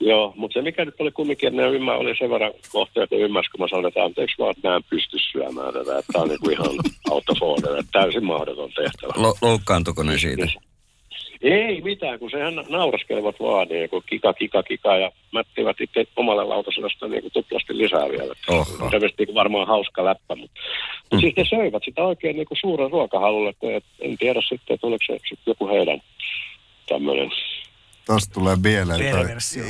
[0.00, 3.16] Joo, mutta se mikä nyt oli kumminkin, että ne ymmär, oli sen verran kohteet, että
[3.24, 6.22] ymmärsi, kun mä sanoin, että anteeksi vaan, että mä en pysty syömään tätä, että tämä
[6.22, 6.66] on niinku ihan
[7.10, 9.12] autofoodelle, täysin mahdoton tehtävä.
[9.16, 10.46] Lo- loukkaantuko ne siitä?
[11.44, 16.44] Ei mitään, kun sehän nauraskelevat vaan, niin kun kika, kika, kika, ja mättivät itse omalle
[16.44, 18.34] lautaselle sitä niin kuin tuplasti lisää vielä.
[18.48, 18.90] Oho.
[18.90, 20.60] Se olisi niin varmaan hauska läppä, mutta
[21.12, 21.20] mm.
[21.20, 24.86] siis ne söivät sitä oikein niin kuin suuren ruokahalulle, että et, en tiedä sitten, että
[24.86, 26.02] oliko se sitten joku heidän
[26.88, 27.30] tämmöinen.
[28.06, 29.24] Tuosta tulee mieleen toi.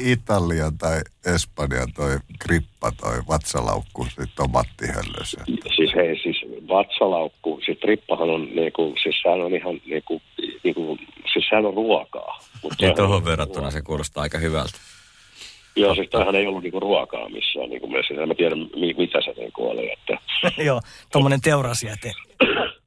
[0.05, 1.01] Italia tai
[1.35, 5.45] Espanja toi krippa, toi vatsalaukku, sit tomattihöllössä.
[5.77, 10.23] Siis hei, siis vatsalaukku, siis trippahan on niinku, siis sehän on ihan niinku,
[10.65, 10.99] niinku
[11.33, 12.39] siis sehän on ruokaa.
[12.63, 14.79] Mutta Niin tuohon verrattuna se kuulostaa aika hyvältä.
[15.77, 18.15] Joo, siis toihan ei ollut niinku ruokaa missään niinku mielessä.
[18.15, 19.93] En mä tiedä, mi- mitä se niinku oli.
[19.93, 20.19] Että...
[20.69, 20.81] Joo,
[21.13, 22.13] tommonen teurasjäte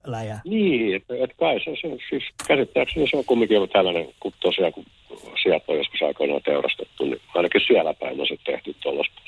[0.05, 0.39] läjä.
[0.45, 4.73] Niin, että et kai se, se, siis käsittääkseni se on kumminkin ollut tällainen, kun tosiaan
[4.73, 4.85] kun
[5.43, 9.21] sieltä on joskus aikoinaan teurastettu, niin ainakin siellä päin on se tehty tuollaista.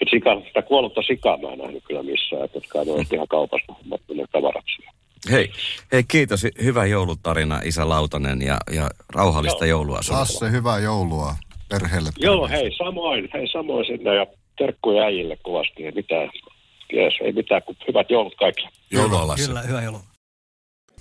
[0.00, 3.28] Et sika, sitä kuollutta sikaa mä en nähnyt kyllä missään, että kai ne on ihan
[3.28, 4.92] kaupasta hommattu ne tavarat siellä.
[5.30, 5.50] Hei,
[5.92, 6.46] hei kiitos.
[6.62, 10.20] Hyvä joulutarina Isä Lautanen ja, ja rauhallista joulua sinulle.
[10.20, 11.34] Lasse, hyvää joulua
[11.68, 12.10] perheelle.
[12.18, 14.26] Joo, hei samoin, hei samoin sinne ja
[14.58, 15.84] terkkuja äijille kovasti.
[15.84, 16.30] Ei mitään,
[16.92, 18.68] jees, ei mitään, kun hyvät joulut kaikille.
[18.90, 19.46] Joulua Lasse.
[19.46, 19.98] Kyllä, hyvä joulu.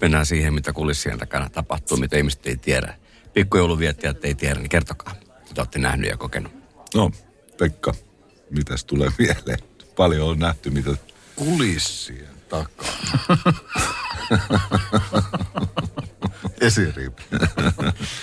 [0.02, 2.94] Mennään siihen, mitä kulissien takana tapahtuu, mitä ihmiset ei tiedä.
[3.34, 5.14] Pikkujouluviettiät ei tiedä, niin kertokaa,
[5.50, 6.52] mitä olette nähnyt ja kokenut.
[6.96, 7.12] No,
[7.60, 7.94] Pekka,
[8.50, 9.60] mitäs tulee mieleen?
[9.96, 10.92] Paljon on nähty, mitä
[11.36, 12.88] Kulissien takaa.
[16.62, 17.24] Esiriipi.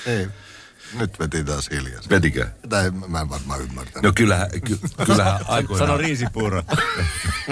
[0.06, 0.28] Ei,
[0.98, 2.02] nyt veti taas hiljaa.
[2.10, 2.48] Vetikö?
[2.68, 4.02] Tai mä en varmaan ymmärtänyt.
[4.02, 5.88] No kyllähän, ky, kyllähän aikoinaan...
[5.88, 6.62] Sano riisipuuro.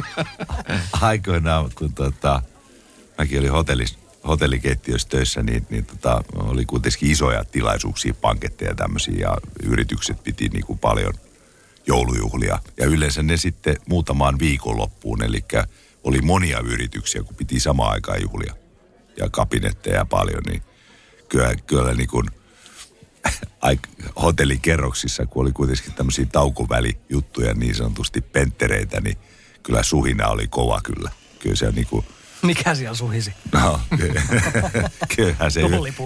[0.92, 2.42] aikoinaan, kun tota,
[3.18, 9.14] mäkin olin hotellis, hotellikeittiössä töissä, niin, niin tota, oli kuitenkin isoja tilaisuuksia, panketteja ja tämmöisiä,
[9.18, 11.14] ja yritykset piti niin kuin paljon
[11.86, 12.58] joulujuhlia.
[12.76, 15.44] Ja yleensä ne sitten muutamaan viikonloppuun, eli
[16.04, 18.54] oli monia yrityksiä, kun piti samaan aikaan juhlia.
[19.16, 20.62] Ja kabinetteja paljon, niin
[21.28, 22.26] kyllä, kyllä niin kuin
[24.22, 29.16] hotellikerroksissa, kun oli kuitenkin tämmöisiä taukovälijuttuja, niin sanotusti penttereitä, niin
[29.62, 31.10] kyllä suhina oli kova kyllä.
[31.38, 32.04] Kyllä se niin kuin,
[32.52, 33.32] Mikä siellä suhisi?
[33.52, 34.14] no, ky-
[35.16, 35.60] kyllähän se,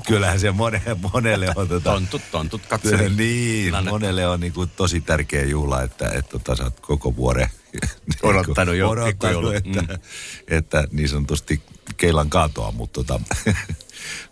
[0.07, 3.09] kyllähän se mone, monelle on tota, Tontut, tontut, katseli.
[3.17, 3.91] niin, tilannetta.
[3.91, 7.49] monelle on niin kuin tosi tärkeä juhla, että, että tota, sä oot koko vuoden
[8.23, 9.99] Odottanut jo odottanut, että, Mm.
[10.49, 11.63] että niin sanotusti
[11.97, 13.21] keilan kaatoa, mutta, tota,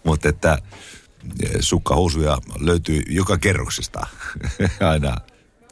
[0.04, 0.58] mutta että
[1.60, 4.06] sukkahousuja löytyy joka kerroksesta
[4.90, 5.16] aina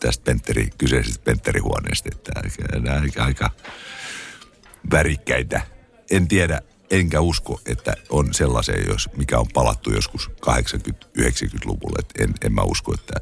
[0.01, 2.33] tästä pentteri, kyseisestä pentterihuoneesta, että
[2.79, 3.51] nämä aika, aika
[4.93, 5.61] värikkäitä.
[6.17, 11.97] En tiedä, enkä usko, että on sellaisia, jos, mikä on palattu joskus 80-90-luvulle.
[11.99, 13.15] Et En, en mä usko, että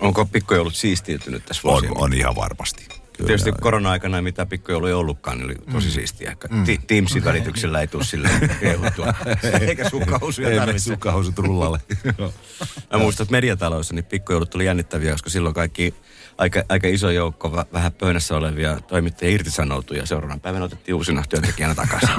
[0.00, 2.84] Onko pikkujoulut siistiytynyt tässä on, vuosien on ihan varmasti.
[2.88, 3.26] Kyllä.
[3.26, 5.92] Tietysti korona-aikana, mitä pikkujoulu ei ollutkaan, niin oli tosi Mm.
[5.92, 6.36] siistiä.
[6.50, 6.64] Mm.
[6.86, 9.14] Teamsin välityksellä ei tule silleen kehuttua.
[9.60, 10.84] Eikä sukkahousuja Ei tarvitse.
[10.90, 11.78] sukkahousut rullalle.
[12.18, 12.32] Joo.
[12.92, 15.94] Mä muistan, että mediataloissa niin pikkujoulut tuli jännittäviä, koska silloin kaikki
[16.40, 21.24] aika, aika iso joukko vä- vähän pöynässä olevia toimittajia irtisanoutui ja seuraavan päivänä otettiin uusina
[21.28, 22.08] työntekijänä takaisin.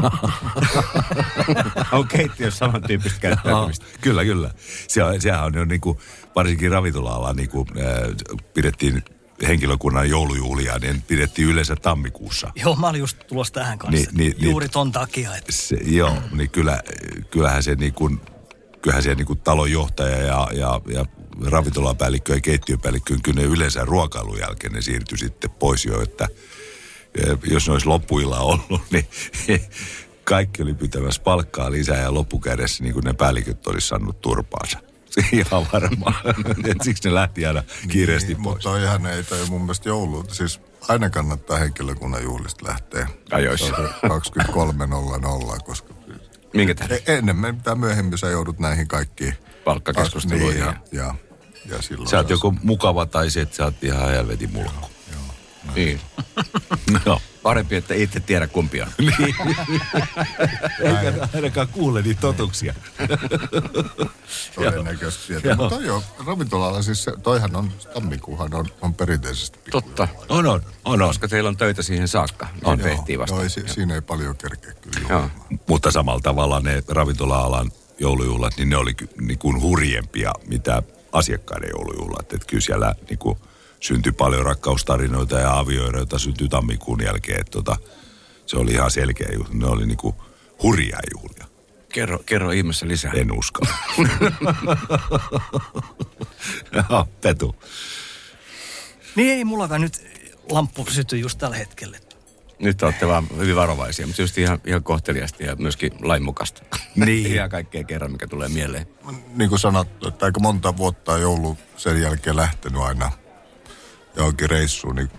[1.92, 3.86] on keittiössä samantyyppistä käyttäytymistä.
[4.02, 4.52] kyllä, kyllä.
[4.88, 5.98] Se sehän on jo niin kuin,
[6.36, 9.04] varsinkin ravintola-alalla niin kuin, äh, pidettiin
[9.48, 12.52] henkilökunnan joulujuhlia, niin pidettiin yleensä tammikuussa.
[12.56, 14.12] Joo, mä olin just tulossa tähän kanssa.
[14.14, 16.82] Niin, niin, Juuri niin, ton takia, että se, joo, niin kyllä,
[17.32, 18.22] kyllähän se niin kuin,
[18.82, 21.06] kyllähän se niin kuin talonjohtaja ja, ja, ja
[21.46, 26.28] ravintolapäällikkö ja keittiöpäällikkö, kyllä ne yleensä ruokailun jälkeen ne siirtyi sitten pois jo, että
[27.44, 29.08] jos ne olisi loppuilla ollut, niin
[30.24, 34.80] kaikki oli pitämässä palkkaa lisää ja loppukädessä niin kuin ne päälliköt olisi saanut turpaansa.
[35.32, 36.16] Ihan varmaan.
[36.82, 38.56] Siksi ne lähti aina kiireesti niin, pois.
[38.56, 40.24] Mutta toihan ei toi mun mielestä joulu.
[40.32, 43.08] Siis aina kannattaa henkilökunnan juhlista lähteä.
[43.32, 43.66] Ajoissa.
[43.66, 43.74] Se
[44.10, 45.94] on se 23.00, koska
[46.54, 47.00] Minkä tähden?
[47.08, 50.50] e- enemmän tai myöhemmin sä joudut näihin kaikkiin Palkkakeskusteluihin.
[50.54, 51.16] Niin, ja, ja,
[51.66, 54.90] ja silloin Sä oot joko mukava tai se, että sä oot ihan helvetin mulkku.
[55.76, 56.02] Niin.
[57.06, 57.22] Joo.
[57.44, 58.88] Parempi, että itse tiedä kumpi on.
[58.98, 59.14] Niin.
[60.84, 62.74] Eikä ainakaan kuule niitä totuksia.
[64.56, 65.34] todennäköisesti.
[65.34, 65.56] Joo.
[65.56, 69.60] mutta toi on ravintolalla, siis se, toihan on, tammikuuhan on, on perinteisesti.
[69.72, 70.08] Totta.
[70.30, 71.10] On, on, on, on.
[71.10, 72.48] Koska teillä on töitä siihen saakka.
[72.54, 73.36] Niin On, se tehtiin vasta.
[73.36, 75.30] Joo, ei, si, siinä ei paljon kerkeä kyllä Joo.
[75.68, 77.72] Mutta samalla tavalla ne ravintola-alan
[78.02, 82.34] joulujuhlat, niin ne oli niin kuin hurjempia, mitä asiakkaiden joulujuhlat.
[82.34, 83.38] Että kyllä siellä niin kuin
[83.80, 87.40] syntyi paljon rakkaustarinoita ja avioeroita syntyi tammikuun jälkeen.
[87.40, 87.78] Että tota,
[88.46, 89.50] se oli ihan selkeä juhla.
[89.54, 90.16] Ne oli niin kuin
[90.64, 91.46] hurjaa juhlia.
[91.94, 93.12] Kerro, kerro ihmeessä lisää.
[93.16, 93.74] En uskalla.
[97.22, 97.56] Petu.
[99.16, 100.04] Niin ei mullakaan nyt
[100.50, 101.98] lamppu syty just tällä hetkellä.
[102.62, 106.62] Nyt olette vaan hyvin varovaisia, mutta just ihan, ihan kohteliasti ja myöskin lainmukaista.
[106.96, 107.28] Niin.
[107.36, 108.88] ihan kaikkea kerran, mikä tulee mieleen.
[109.36, 113.12] Niin kuin sanottu, että aika monta vuotta on joulu sen jälkeen lähtenyt aina
[114.16, 115.12] johonkin reissuun, niin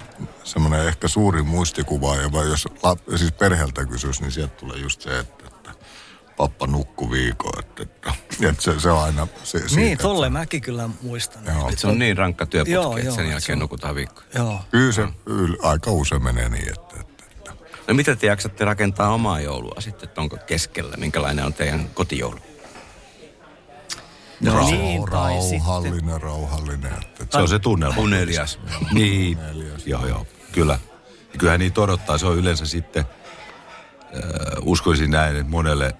[0.45, 5.01] semmoinen ehkä suurin muistikuva, ja vai jos lap, siis perheeltä kysyisi, niin sieltä tulee just
[5.01, 5.71] se, että, että
[6.37, 8.13] pappa nukku viikon, että, että,
[8.49, 11.45] että se, se on aina se, niin, siitä, tolle mäkin kyllä muistan.
[11.47, 11.69] Joo.
[11.69, 14.23] Et se on niin rankka työputki, Joo, että joo, sen se jälkeen on- nukutaan viikko.
[14.35, 14.61] Joo.
[14.71, 17.12] Kyllä se yl, aika usein menee niin, että, että, että
[17.89, 20.97] No mitä te jaksatte rakentaa omaa joulua sitten, että onko keskellä?
[20.97, 22.39] Minkälainen on teidän kotijoulu?
[24.41, 25.59] No rau- niin, tai sitten...
[25.61, 26.93] rauhallinen, rauhallinen.
[26.93, 28.03] Että, että Se on se tunnelma.
[28.03, 28.59] Unelias.
[28.93, 29.39] Niin,
[29.87, 30.79] joo joo, kyllä.
[31.33, 34.23] Ja kyllähän niitä odottaa, se on yleensä sitten, äh,
[34.63, 35.97] uskoisin näin, että monelle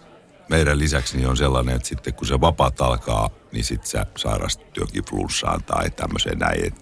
[0.49, 4.77] meidän lisäksi niin on sellainen, että sitten kun se vapaat alkaa, niin sitten sä sairastut
[4.77, 6.67] jokin flunssaan tai tämmöiseen näin.
[6.67, 6.82] Et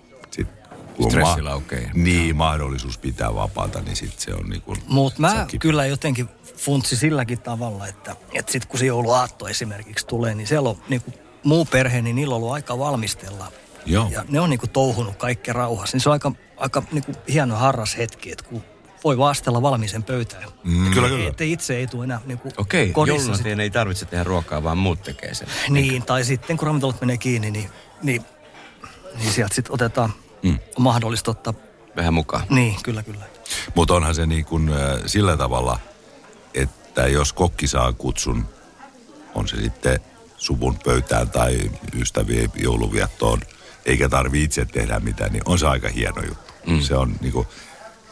[1.02, 1.90] kun on Stressi laukee.
[1.94, 4.78] Niin, mahdollisuus pitää vapaata, niin sitten se on niin kuin...
[4.86, 10.34] Mutta mä kyllä jotenkin funtsi silläkin tavalla, että, että sitten kun se jouluaatto esimerkiksi tulee,
[10.34, 11.12] niin siellä on niinku
[11.44, 13.52] muu perhe, niin niillä on ollut aika valmistella.
[13.86, 14.08] Joo.
[14.10, 15.96] Ja ne on niinku touhunut kaikki rauhassa.
[15.96, 18.62] Niin se on aika, aika niinku hieno harras hetki, että kun
[19.04, 20.44] voi vaastella valmiisen pöytään.
[20.64, 20.90] Mm.
[20.90, 21.28] Kyllä, kyllä.
[21.28, 24.62] Että itse ei tule enää niinku Okei, kodissa jouluna sit- teidän ei tarvitse tehdä ruokaa,
[24.62, 25.48] vaan muut tekee sen.
[25.68, 27.70] Niin, tai sitten kun ravintolat menee kiinni, niin,
[28.02, 28.24] niin,
[29.18, 30.58] niin sieltä sitten otetaan, Mm.
[30.76, 31.54] on mahdollista ottaa,
[31.96, 32.46] Vähän mukaan.
[32.50, 33.24] niin kyllä kyllä.
[33.74, 35.78] Mutta onhan se niin kuin, äh, sillä tavalla,
[36.54, 38.46] että jos kokki saa kutsun,
[39.34, 40.00] on se sitten
[40.36, 43.40] suvun pöytään tai ystävien jouluviettoon,
[43.86, 46.52] eikä tarvi itse tehdä mitään, niin on se aika hieno juttu.
[46.66, 46.80] Mm.
[46.80, 47.46] Se on niin kuin,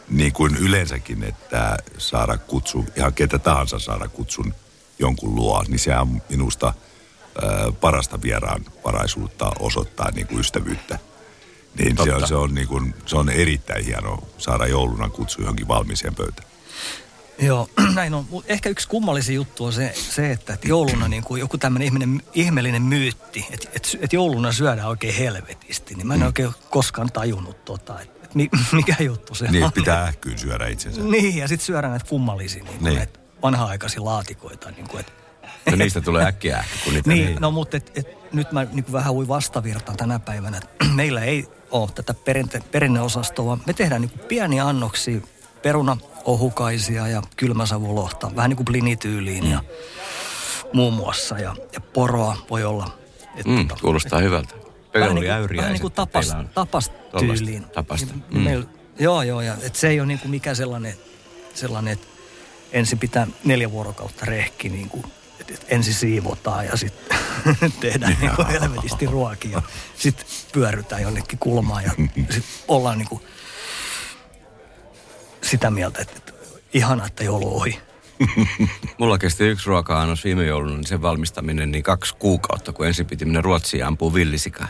[0.09, 4.53] niin kuin yleensäkin, että saada kutsu, ihan ketä tahansa saada kutsun
[4.99, 10.99] jonkun luo, niin se on minusta äh, parasta vieraan varaisuutta osoittaa niin kuin ystävyyttä.
[11.77, 15.67] Niin se on, se, on niin kuin, se on erittäin hieno saada jouluna kutsu johonkin
[15.67, 16.47] valmiiseen pöytään.
[17.39, 18.25] Joo, näin on.
[18.45, 22.21] Ehkä yksi kummallisin juttu on se, se että, että jouluna niin kuin joku tämmöinen ihminen,
[22.33, 25.95] ihmeellinen myytti, että, että, että jouluna syödään oikein helvetisti.
[25.95, 29.71] Niin mä en oikein koskaan tajunnut tota, että, että mi- mikä juttu se Niin, on.
[29.71, 31.01] pitää ähkyyn syödä itsensä.
[31.01, 32.97] Niin, ja sitten syödään näitä kummallisia niin kuin Niin.
[32.97, 34.71] näitä vanha-aikaisia laatikoita.
[34.71, 35.11] Niin kuin, että,
[35.71, 38.93] No niistä tulee äkkiä, kun niitä niin, no mutta et, et, nyt mä niin kuin
[38.93, 40.57] vähän ui vastavirtaan tänä päivänä.
[40.57, 45.21] että Meillä ei ole tätä perinte, perinneosastoa, me tehdään niin kuin pieniä annoksia,
[45.61, 49.63] peruna ohukaisia ja kylmäsavulohta, vähän niin kuin blinityyliin ja
[50.73, 51.37] muun muassa.
[51.39, 52.89] Ja, ja poroa voi olla.
[53.35, 54.55] Et, Mm, tota, kuulostaa hyvältä.
[54.93, 57.63] vähän niin oli kuin, vähän niin kuin tapas, tapas tyyliin.
[57.65, 58.13] Tapasta.
[58.13, 58.39] Niin, Mm.
[58.39, 58.65] meillä,
[58.99, 60.93] joo, joo, ja et se ei ole niin kuin mikä sellainen,
[61.53, 62.07] sellainen, että
[62.71, 65.18] ensin pitää neljä vuorokautta rehki, niin kuin, et
[65.67, 67.17] ensin siivotaan ja sitten
[67.81, 69.61] tehdään niin kuin helvetisti ruokia.
[69.95, 71.91] Sitten pyörrytään jonnekin kulmaan ja
[72.33, 73.21] sitten ollaan niin kuin
[75.41, 76.33] sitä mieltä, että, että
[76.73, 77.79] ihana, että joulu ohi.
[78.97, 83.25] Mulla kesti yksi ruoka-annos viime jouluna, niin sen valmistaminen niin kaksi kuukautta, kun ensin piti
[83.25, 84.67] mennä Ruotsiin ja ampua villisikaa.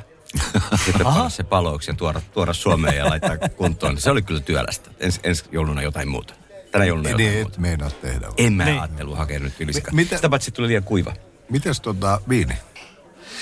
[0.86, 3.97] Sitten panna se paloiksi ja tuoda, tuoda Suomeen ja laittaa kuntoon.
[3.97, 4.89] Se oli kyllä työlästä.
[4.99, 6.34] Ens, ensi jouluna jotain muuta.
[6.71, 7.55] Tänä jouluna jotain niin muuta.
[7.55, 8.21] et meinaa tehdä.
[8.27, 8.34] vai?
[8.38, 8.79] En mä Niin.
[8.79, 9.53] ajatellut hakea nyt.
[9.60, 11.13] Mi- mitä- Sitä paitsi tuli liian kuiva.
[11.49, 12.53] Mites tota viini?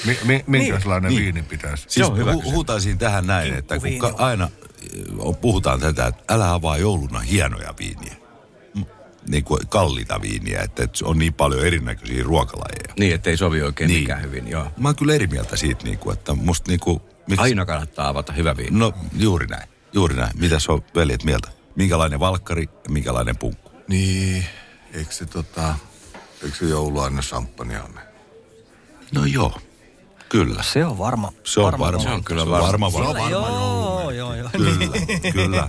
[0.05, 1.23] Mi, mi, minkälainen Niin.
[1.23, 1.83] viini pitäisi?
[1.83, 6.23] Siis Joo, hyvä hu- huutaisin tähän näin, että kun ka- aina äh, puhutaan tätä, että
[6.33, 8.15] älä avaa jouluna hienoja viiniä.
[8.75, 8.81] M-
[9.29, 12.93] Niin kuin kalliita viiniä, että että on niin paljon erinäköisiä ruokalajeja.
[12.99, 13.93] Niin, ettei sovi oikein Niin.
[13.95, 14.03] niin.
[14.03, 14.67] mikään hyvin, joo.
[14.77, 18.07] Mä oon kyllä eri mieltä siitä, niin kuin, että musta niin kuin, miksi- Aina kannattaa
[18.07, 18.79] avata hyvä viini.
[18.79, 20.31] No juuri näin, juuri näin.
[20.39, 21.49] Mitäs on veljet mieltä?
[21.77, 23.71] Minkälainen valkkari ja minkälainen punkku?
[23.87, 24.45] Niin,
[24.93, 25.75] eikö se tota,
[26.43, 27.87] eikö se jouluaine champagnea?
[29.11, 29.59] No joo,
[30.29, 30.63] kyllä.
[30.63, 31.33] Se on varma.
[31.43, 32.03] Se on varma.
[32.03, 32.67] Se on kyllä se varma.
[32.67, 32.89] varma.
[32.89, 33.29] Sillä, varma.
[33.29, 34.49] joo, joo, joo.
[34.51, 34.95] Kyllä,
[35.33, 35.67] kyllä.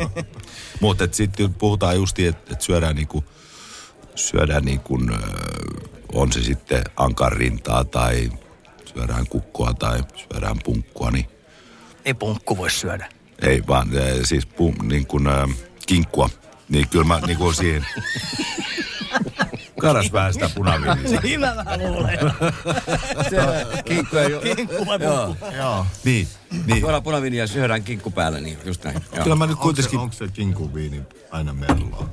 [0.80, 3.24] Mutta sitten puhutaan justi, että et syödään niinku,
[4.14, 4.98] syödään niinku,
[6.12, 8.30] on se sitten ankarintaa tai
[8.94, 11.26] syödään kukkoa tai syödään punkkua, niin
[12.04, 13.08] Ei punkku voi syödä.
[13.42, 15.28] ei vaan ö, siis pu, niin kuin,
[15.88, 16.30] kinkkua.
[16.68, 17.86] Niin kyllä mä niin kuin siihen
[19.80, 21.20] karas vähän sitä punaviiniä.
[21.22, 22.18] Niin mä vähän luulen.
[23.84, 24.54] Kinkku ei ole.
[24.54, 25.36] Kinkku vai Joo.
[25.56, 25.86] Joo.
[26.04, 26.28] Niin,
[26.66, 26.80] niin.
[26.80, 28.96] Tuolla punaviiniä syödään kinkku päällä, niin just näin.
[29.14, 29.22] Joo.
[29.22, 32.08] Kyllä mä nyt Onko se, kuitenkin, onko se kinkuviini aina merloa?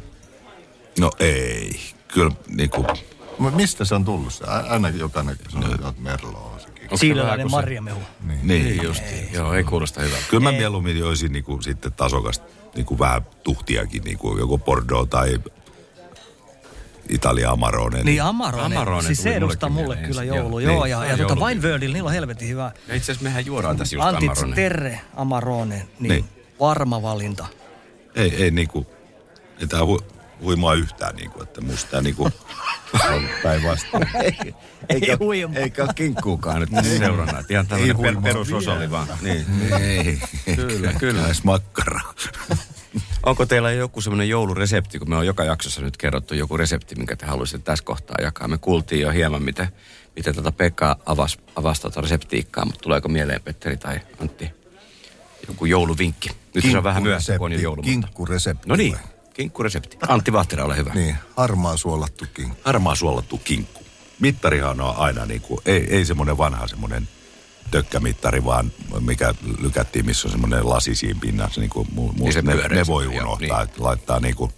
[1.00, 2.88] no ei, kyllä niin kuin,
[3.40, 4.46] Mut Mistä se on tullut se?
[4.46, 8.02] Aina jokainen sanoo, että merloa on se kuin se- marjamehu.
[8.28, 8.48] niin.
[8.48, 9.34] Niin justiin.
[9.34, 10.24] Joo, ei kuulosta hyvältä.
[10.30, 15.40] Kyllä mä mieluummin joisin niinku sitten tasokasta, niinku vähän tuhtiakin, niinku joko Bordeaux tai
[17.10, 18.04] Italia Amarone.
[18.04, 20.38] Niin Amarone, Amarone siis se edustaa mulle kyllä ensin.
[20.38, 20.60] joulu.
[20.60, 22.72] Joo, Joo, niin, ja, ja on tuota Wine Worldilla, niillä on helvetin hyvä.
[22.88, 24.56] Ja itse asiassa mehän juodaan tässä just Antit Amarone.
[24.56, 26.10] Terre Amarone, niin, Niin.
[26.10, 26.26] niin
[26.60, 27.46] varma valinta.
[28.16, 28.88] Ei, ei niinku,
[29.62, 30.00] ei tää hu,
[30.42, 32.24] huimaa yhtään niinku, että musta tää niinku
[33.14, 34.10] on päinvastoin.
[34.90, 35.56] Ei huima.
[35.56, 37.40] Eikä ole kinkkuukaan nyt tässä seurana.
[37.40, 39.08] että Ihan tämmöinen per, perusosalli vaan.
[39.22, 39.46] Niin.
[39.82, 40.20] ei,
[40.56, 41.26] Kyllä, kyllä.
[41.26, 42.14] Edes makkaraa.
[43.24, 47.16] Onko teillä joku semmoinen jouluresepti, kun me on joka jaksossa nyt kerrottu joku resepti, minkä
[47.16, 48.48] te haluaisitte tässä kohtaa jakaa.
[48.48, 49.68] Me kuultiin jo hieman, miten,
[50.16, 54.52] miten tota Pekka avasi, avasi tota reseptiikkaa, mutta tuleeko mieleen Petteri tai Antti
[55.48, 56.30] joku jouluvinkki?
[56.56, 57.82] Nyt se on vähän myöhässä, kun on jo joulu.
[57.82, 58.70] Kinkkuresepti.
[58.70, 58.98] No niin?
[59.36, 59.98] Kinkkuresepti.
[60.08, 60.92] Antti Vahtera, ole hyvä.
[60.94, 62.58] Niin, harmaa suolattu kinkku.
[62.64, 63.84] Harmaa suolattu kinkku.
[64.20, 67.10] Mittarihan on aina niinku, ei, ei semmoinen vanha semmoinen
[67.72, 71.62] tökkämittari, vaan mikä lykättiin, missä on semmoinen lasi siinä pinnassa.
[71.62, 73.70] Niinku, mu, mu, Niin se ne, pyöreä ne voi unohtaa, niin.
[73.70, 74.52] että laittaa niinku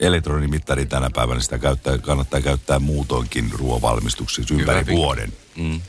[0.00, 4.96] elektronimittari tänä päivänä, sitä käyttää, kannattaa käyttää muutoinkin ruoanvalmistuksessa ympäri vinkki.
[4.96, 5.32] vuoden.
[5.56, 5.80] Mm.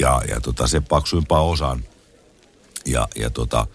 [0.00, 1.84] ja, ja tota, se paksuimpaa osan.
[2.86, 3.66] Ja, ja tota,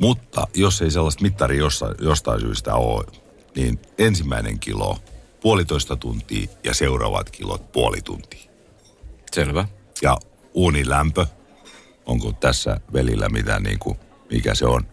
[0.00, 3.04] mutta jos ei sellaista mittari jostain, jostain syystä ole,
[3.56, 4.98] niin ensimmäinen kilo
[5.40, 8.50] puolitoista tuntia ja seuraavat kilot puoli tuntia.
[9.32, 9.68] Selvä.
[10.02, 10.16] Ja
[10.54, 11.26] uunin lämpö,
[12.06, 13.98] onko tässä velillä mitään niin kuin,
[14.30, 14.86] mikä se on,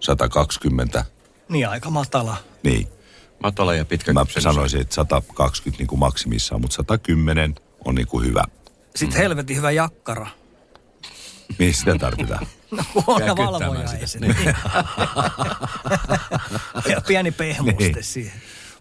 [0.00, 1.04] 120,
[1.48, 2.36] Niin aika matala.
[2.62, 2.88] niin.
[3.42, 4.42] Matala ja pitkä Mä kypsennys.
[4.54, 8.44] sanoisin, että 120 niin kuin maksimissaan, mutta 110 on niin kuin hyvä.
[8.96, 10.26] Sitten helvetin hyvä jakkara.
[11.58, 12.46] Mihin sitä tarvitaan?
[12.70, 14.26] No huono Käy valvoja kyttäämään ei sitä.
[14.34, 14.54] se.
[16.92, 18.04] ja pieni pehmuste Niin.
[18.04, 18.32] siihen.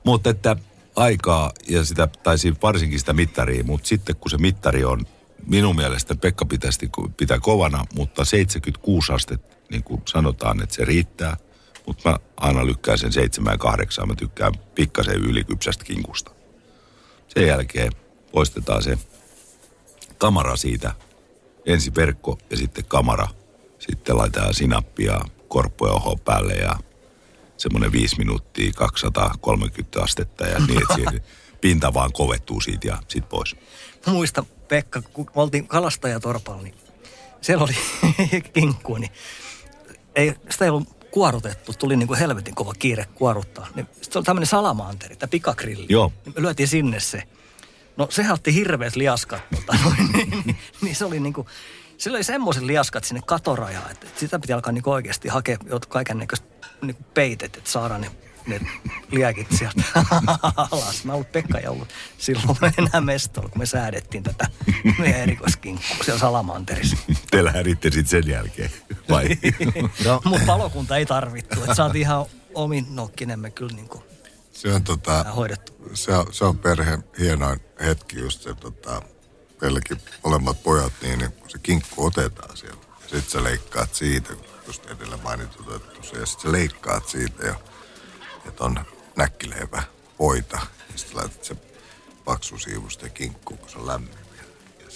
[0.04, 0.56] Mutta että
[0.96, 5.06] aikaa ja sitä, tai varsinkin sitä mittaria, mutta sitten kun se mittari on,
[5.48, 11.38] minun mielestä Pekka pitäisi pitää kovana, mutta 76 astetta, niin kuin sanotaan, että se riittää.
[11.88, 16.32] Mutta mä aina lykkään sen 7 ja 8, mä tykkään pikkasen ylikypsästä kinkusta.
[17.28, 17.92] Sen jälkeen
[18.32, 18.98] poistetaan se
[20.18, 20.94] kamera siitä,
[21.66, 23.28] ensin verkko ja sitten kamera.
[23.80, 26.76] Sitten laitetaan sinappia, korppoja oho päälle ja
[27.58, 31.26] semmoinen viisi minuuttia, 230 astetta ja niin, että
[31.62, 33.56] pinta vaan kovettuu siitä ja sit pois.
[34.08, 36.76] Mä muistan, Pekka, kun me oltiin kalastajatorpalla, niin
[37.42, 37.74] siellä oli
[38.54, 39.12] kinkku, niin
[40.16, 41.74] ei, sitä ei ollut kuorutettu.
[41.74, 43.68] Tuli niin kuin helvetin kova kiire kuoruttaa.
[43.76, 45.86] Niin sitten oli tämmöinen salamanteri, tämä pikagrilli.
[45.90, 46.14] Joo.
[46.26, 47.24] Niin me lyötiin sinne se.
[47.98, 49.42] No sehän otti hirveät liaskat.
[49.56, 51.48] Tota, noin, niin, niin, niin, se oli niin kuin,
[51.98, 55.58] sillä oli semmoiset liaskat sinne katorajaan, että sitä piti alkaa niin oikeasti hakea
[55.90, 56.48] kaiken näköistä
[56.82, 58.12] niin peitet, että saadaan ne,
[58.48, 58.62] ne
[59.12, 59.84] liäkit sieltä
[60.72, 61.06] alas.
[61.06, 64.48] Mä ollut Pekka ja ollut silloin enää mestolla, kun me säädettiin tätä
[65.00, 66.98] meidän erikoiskinkkua siellä Salamanterissa.
[67.32, 68.72] Te lähditte sitten sen jälkeen,
[69.10, 69.28] vai?
[70.06, 70.22] no.
[70.26, 74.04] Mutta palokunta ei tarvittu, että saatiin ihan omin nokkinemme kyllä niin kuin
[74.62, 75.74] Se on, tota, hoidettu.
[75.94, 79.02] se, on, se on perheen hienoin hetki just se, tota,
[79.62, 82.88] meilläkin molemmat pojat, niin, niin kun se kinkku otetaan sieltä.
[83.04, 84.34] Ja sit sä leikkaat siitä,
[84.68, 87.56] just edellä mainitut, että ja sit sä leikkaat siitä ja
[88.46, 88.80] että on
[89.16, 89.84] näkkileipä
[90.20, 90.60] voita.
[90.92, 91.56] Ja sit laitat se
[92.26, 94.14] paksu siivusta kinkkuun, kun se on lämmin.
[94.38, 94.44] Ja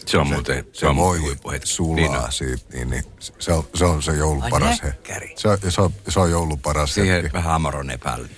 [0.05, 1.67] Se on muuten- se se on voi huippuhetki.
[1.67, 2.31] sulaa Niin niin on.
[2.31, 3.03] siitä, niin, niin
[3.39, 4.87] se, on, se on se joulun Ai paras he.
[4.87, 5.33] näkkäri.
[5.37, 7.33] Se, on- se, on, se on joulun paras Siihen hetki.
[7.33, 8.29] vähän amarone päälle.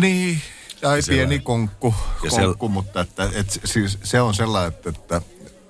[0.00, 0.42] Niin,
[0.80, 4.68] tai Se pieni on- konkku, ja konkku mutta että, et, se- siis, se on sellainen,
[4.72, 5.20] että, että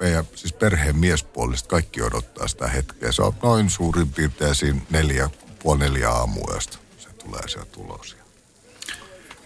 [0.01, 3.13] meidän siis perheen miespuolista kaikki odottaa sitä hetkeä.
[3.13, 5.31] Se on noin suurin piirtein siinä neljä,
[5.63, 6.79] puoli neljä aamuyöstä.
[6.99, 8.17] Se tulee sieltä tulos.
[8.17, 8.19] Ja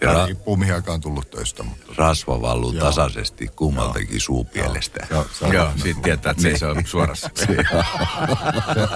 [0.09, 1.63] Ja ra- riippuu mihin aikaan tullut töistä.
[1.63, 2.85] Mutta Rasva valluu Joo.
[2.85, 5.07] tasaisesti kummaltakin suupielestä.
[5.09, 7.29] Joo, se, on- Joo, siitä tietää, että se, se on suorassa.
[7.35, 7.45] se,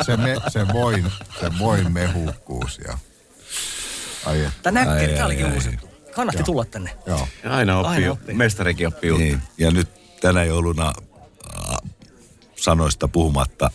[0.06, 1.12] se, me, se, voin,
[1.42, 2.98] se voin mehukkuus ja...
[4.28, 5.70] Ai Tämä näkki, tämä olikin uusi.
[6.16, 6.90] Kannatti tulla tänne.
[7.06, 7.28] joo.
[7.50, 8.36] Aina oppii, Aina oppii.
[8.36, 9.24] mestarikin oppii uutta.
[9.24, 9.42] Niin.
[9.58, 9.90] Ja nyt
[10.22, 10.94] tänä jouluna
[11.70, 11.78] äh,
[12.56, 13.70] sanoista puhumatta,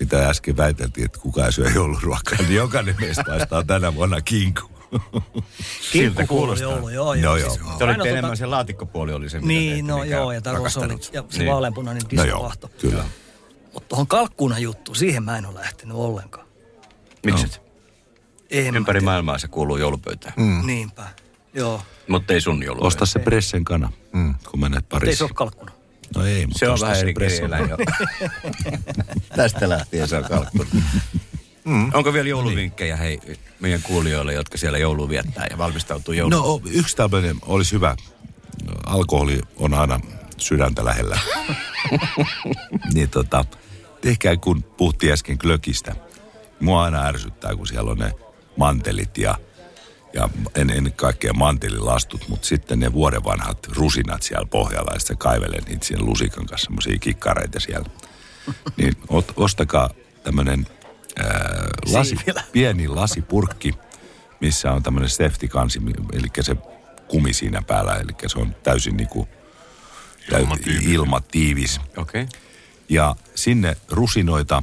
[0.00, 4.60] mitä äsken väiteltiin, että kuka ei syö jouluruokaa, niin jokainen meistä paistaa tänä vuonna kinku.
[5.92, 6.70] Kinkku kuuluu kuulostaa.
[6.70, 7.36] joulu, joo, Joo, joo.
[7.36, 7.50] joo.
[7.50, 10.40] Siis, Te olitte tota- enemmän se laatikkopuoli oli se, mitä Niin, no mikä joo, ja
[10.44, 10.90] rakastanut.
[10.90, 11.50] rosollut ja se Niin.
[11.52, 12.68] vaaleanpunainen No joo, diskvahto.
[12.80, 13.04] kyllä.
[13.74, 16.46] Mutta tuohon kalkkuuna juttu, siihen mä en ole lähtenyt ollenkaan.
[17.26, 17.46] Miksi?
[18.50, 20.34] En Ympäri mä maailmaa se kuuluu joulupöytään.
[20.34, 20.62] tiedä.
[20.66, 21.02] Niinpä,
[21.54, 21.82] joo.
[22.08, 22.86] Mutta ei sun joulupöytään.
[22.86, 24.34] Osta se pressen kana, mm.
[24.50, 25.24] kun menet Ei se Pariisiin.
[25.24, 25.72] ole kalkkuna.
[26.16, 27.76] No ei, mutta Se on vähän eri kirjeellä jo.
[29.36, 30.70] Tästä lähtien se on kalkkuna.
[31.64, 31.90] Mm.
[31.94, 33.20] Onko vielä jouluvinkkejä hei,
[33.60, 36.42] meidän kuulijoille, jotka siellä joulua viettää ja valmistautuu jouluun?
[36.42, 37.96] No yksi tämmöinen olisi hyvä.
[38.86, 40.00] Alkoholi on aina
[40.36, 41.18] sydäntä lähellä.
[42.94, 43.44] niin tota,
[44.00, 45.96] tehkää kun puhuttiin äsken glökistä.
[46.60, 48.12] Mua aina ärsyttää, kun siellä on ne
[48.56, 49.38] mantelit ja,
[50.12, 55.18] ja en, ennen kaikkea mantelilastut, mutta sitten ne vuoden vanhat rusinat siellä pohjalla ja sitten
[55.18, 57.90] kaivelen niitä siinä lusikan kanssa, semmoisia kikkareita siellä.
[58.76, 59.90] Niin ot, ostakaa
[60.22, 60.66] tämmöinen
[61.92, 62.16] lasi,
[62.52, 63.74] pieni lasipurkki,
[64.40, 65.80] missä on tämmöinen safety-kansi,
[66.12, 66.56] eli se
[67.08, 69.28] kumi siinä päällä, eli se on täysin niinku
[70.38, 70.84] Ilmatiivis.
[70.84, 71.80] ilmatiivis.
[71.96, 72.22] Okei.
[72.22, 72.40] Okay.
[72.88, 74.62] Ja sinne rusinoita,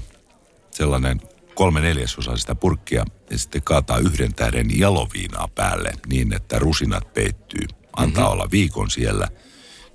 [0.71, 1.21] sellainen
[1.61, 7.65] kolme neljäsosaa sitä purkkia, ja sitten kaataa yhden tähden jaloviinaa päälle niin, että rusinat peittyy.
[7.95, 8.33] Antaa mm-hmm.
[8.33, 9.27] olla viikon siellä,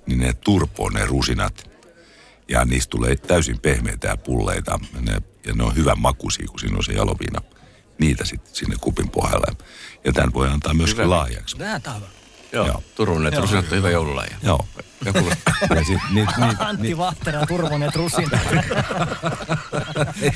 [0.05, 1.69] niin ne turpoo ne rusinat.
[2.49, 4.79] Ja niistä tulee täysin pehmeitä ja pulleita.
[5.01, 7.41] Ne, ja ne on hyvän makuisia, kun siinä on se jaloviina.
[7.99, 9.55] Niitä sitten sinne kupin pohjalle.
[10.05, 11.15] Ja tämän voi antaa myöskin Hyvä.
[11.15, 11.57] laajaksi.
[11.57, 12.16] Tää on.
[12.51, 12.83] Joo, Joo.
[12.95, 14.29] Turunen, että rusinat on hyvä joululaji.
[14.43, 14.65] Joo.
[15.05, 15.53] Ja kuulostaa.
[15.75, 18.29] Ja sit, niit, niit, Antti Vahtera ja Turvonen Rusin.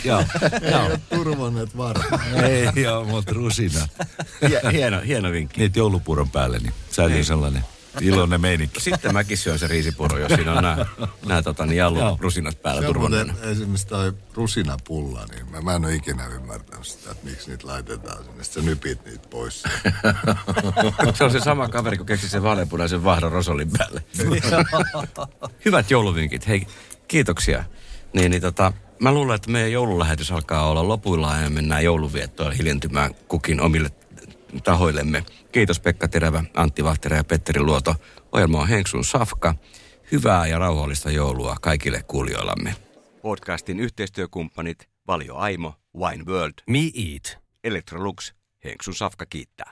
[0.03, 0.24] joo,
[0.72, 0.97] joo.
[1.09, 2.43] Turvanneet varmaan.
[2.43, 3.88] Ei joo, mutta rusina.
[4.47, 5.59] Hie- hieno, hieno vinkki.
[5.62, 7.64] Niitä joulupuuron päälle, niin säilyy sellainen
[8.02, 8.80] iloinen meininki.
[8.80, 10.86] Sitten mäkin syön se riisipuro, jos siinä on nämä,
[11.26, 13.34] nämä tota, niin jallu rusinat päällä turvonneen.
[13.44, 18.24] esimerkiksi toi rusinapulla, niin mä, mä en ole ikinä ymmärtänyt sitä, että miksi niitä laitetaan
[18.24, 18.44] sinne.
[18.44, 19.64] Sitten sä nypit niitä pois.
[21.14, 24.04] Se on se sama kaveri, kun keksi sen vaaleanpunaisen vahdon rosolin päälle.
[25.66, 26.48] Hyvät jouluvinkit.
[26.48, 26.68] Hei,
[27.08, 27.64] kiitoksia.
[28.14, 33.16] Niin, niin tota, mä luulen, että meidän joululähetys alkaa olla lopuillaan ja mennään jouluviettoon hiljentymään
[33.28, 33.89] kukin omille
[34.64, 35.24] tahoillemme.
[35.52, 37.95] Kiitos Pekka Terävä, Antti Vahtera ja Petteri Luoto.
[38.32, 39.56] Ohjelma on Henksun Safka.
[40.12, 42.76] Hyvää ja rauhallista joulua kaikille kuulijoillamme.
[43.22, 47.38] Podcastin yhteistyökumppanit Valio Aimo, Wine World, Me Eat.
[47.64, 48.34] Electrolux,
[48.64, 49.72] Henksun Safka kiittää.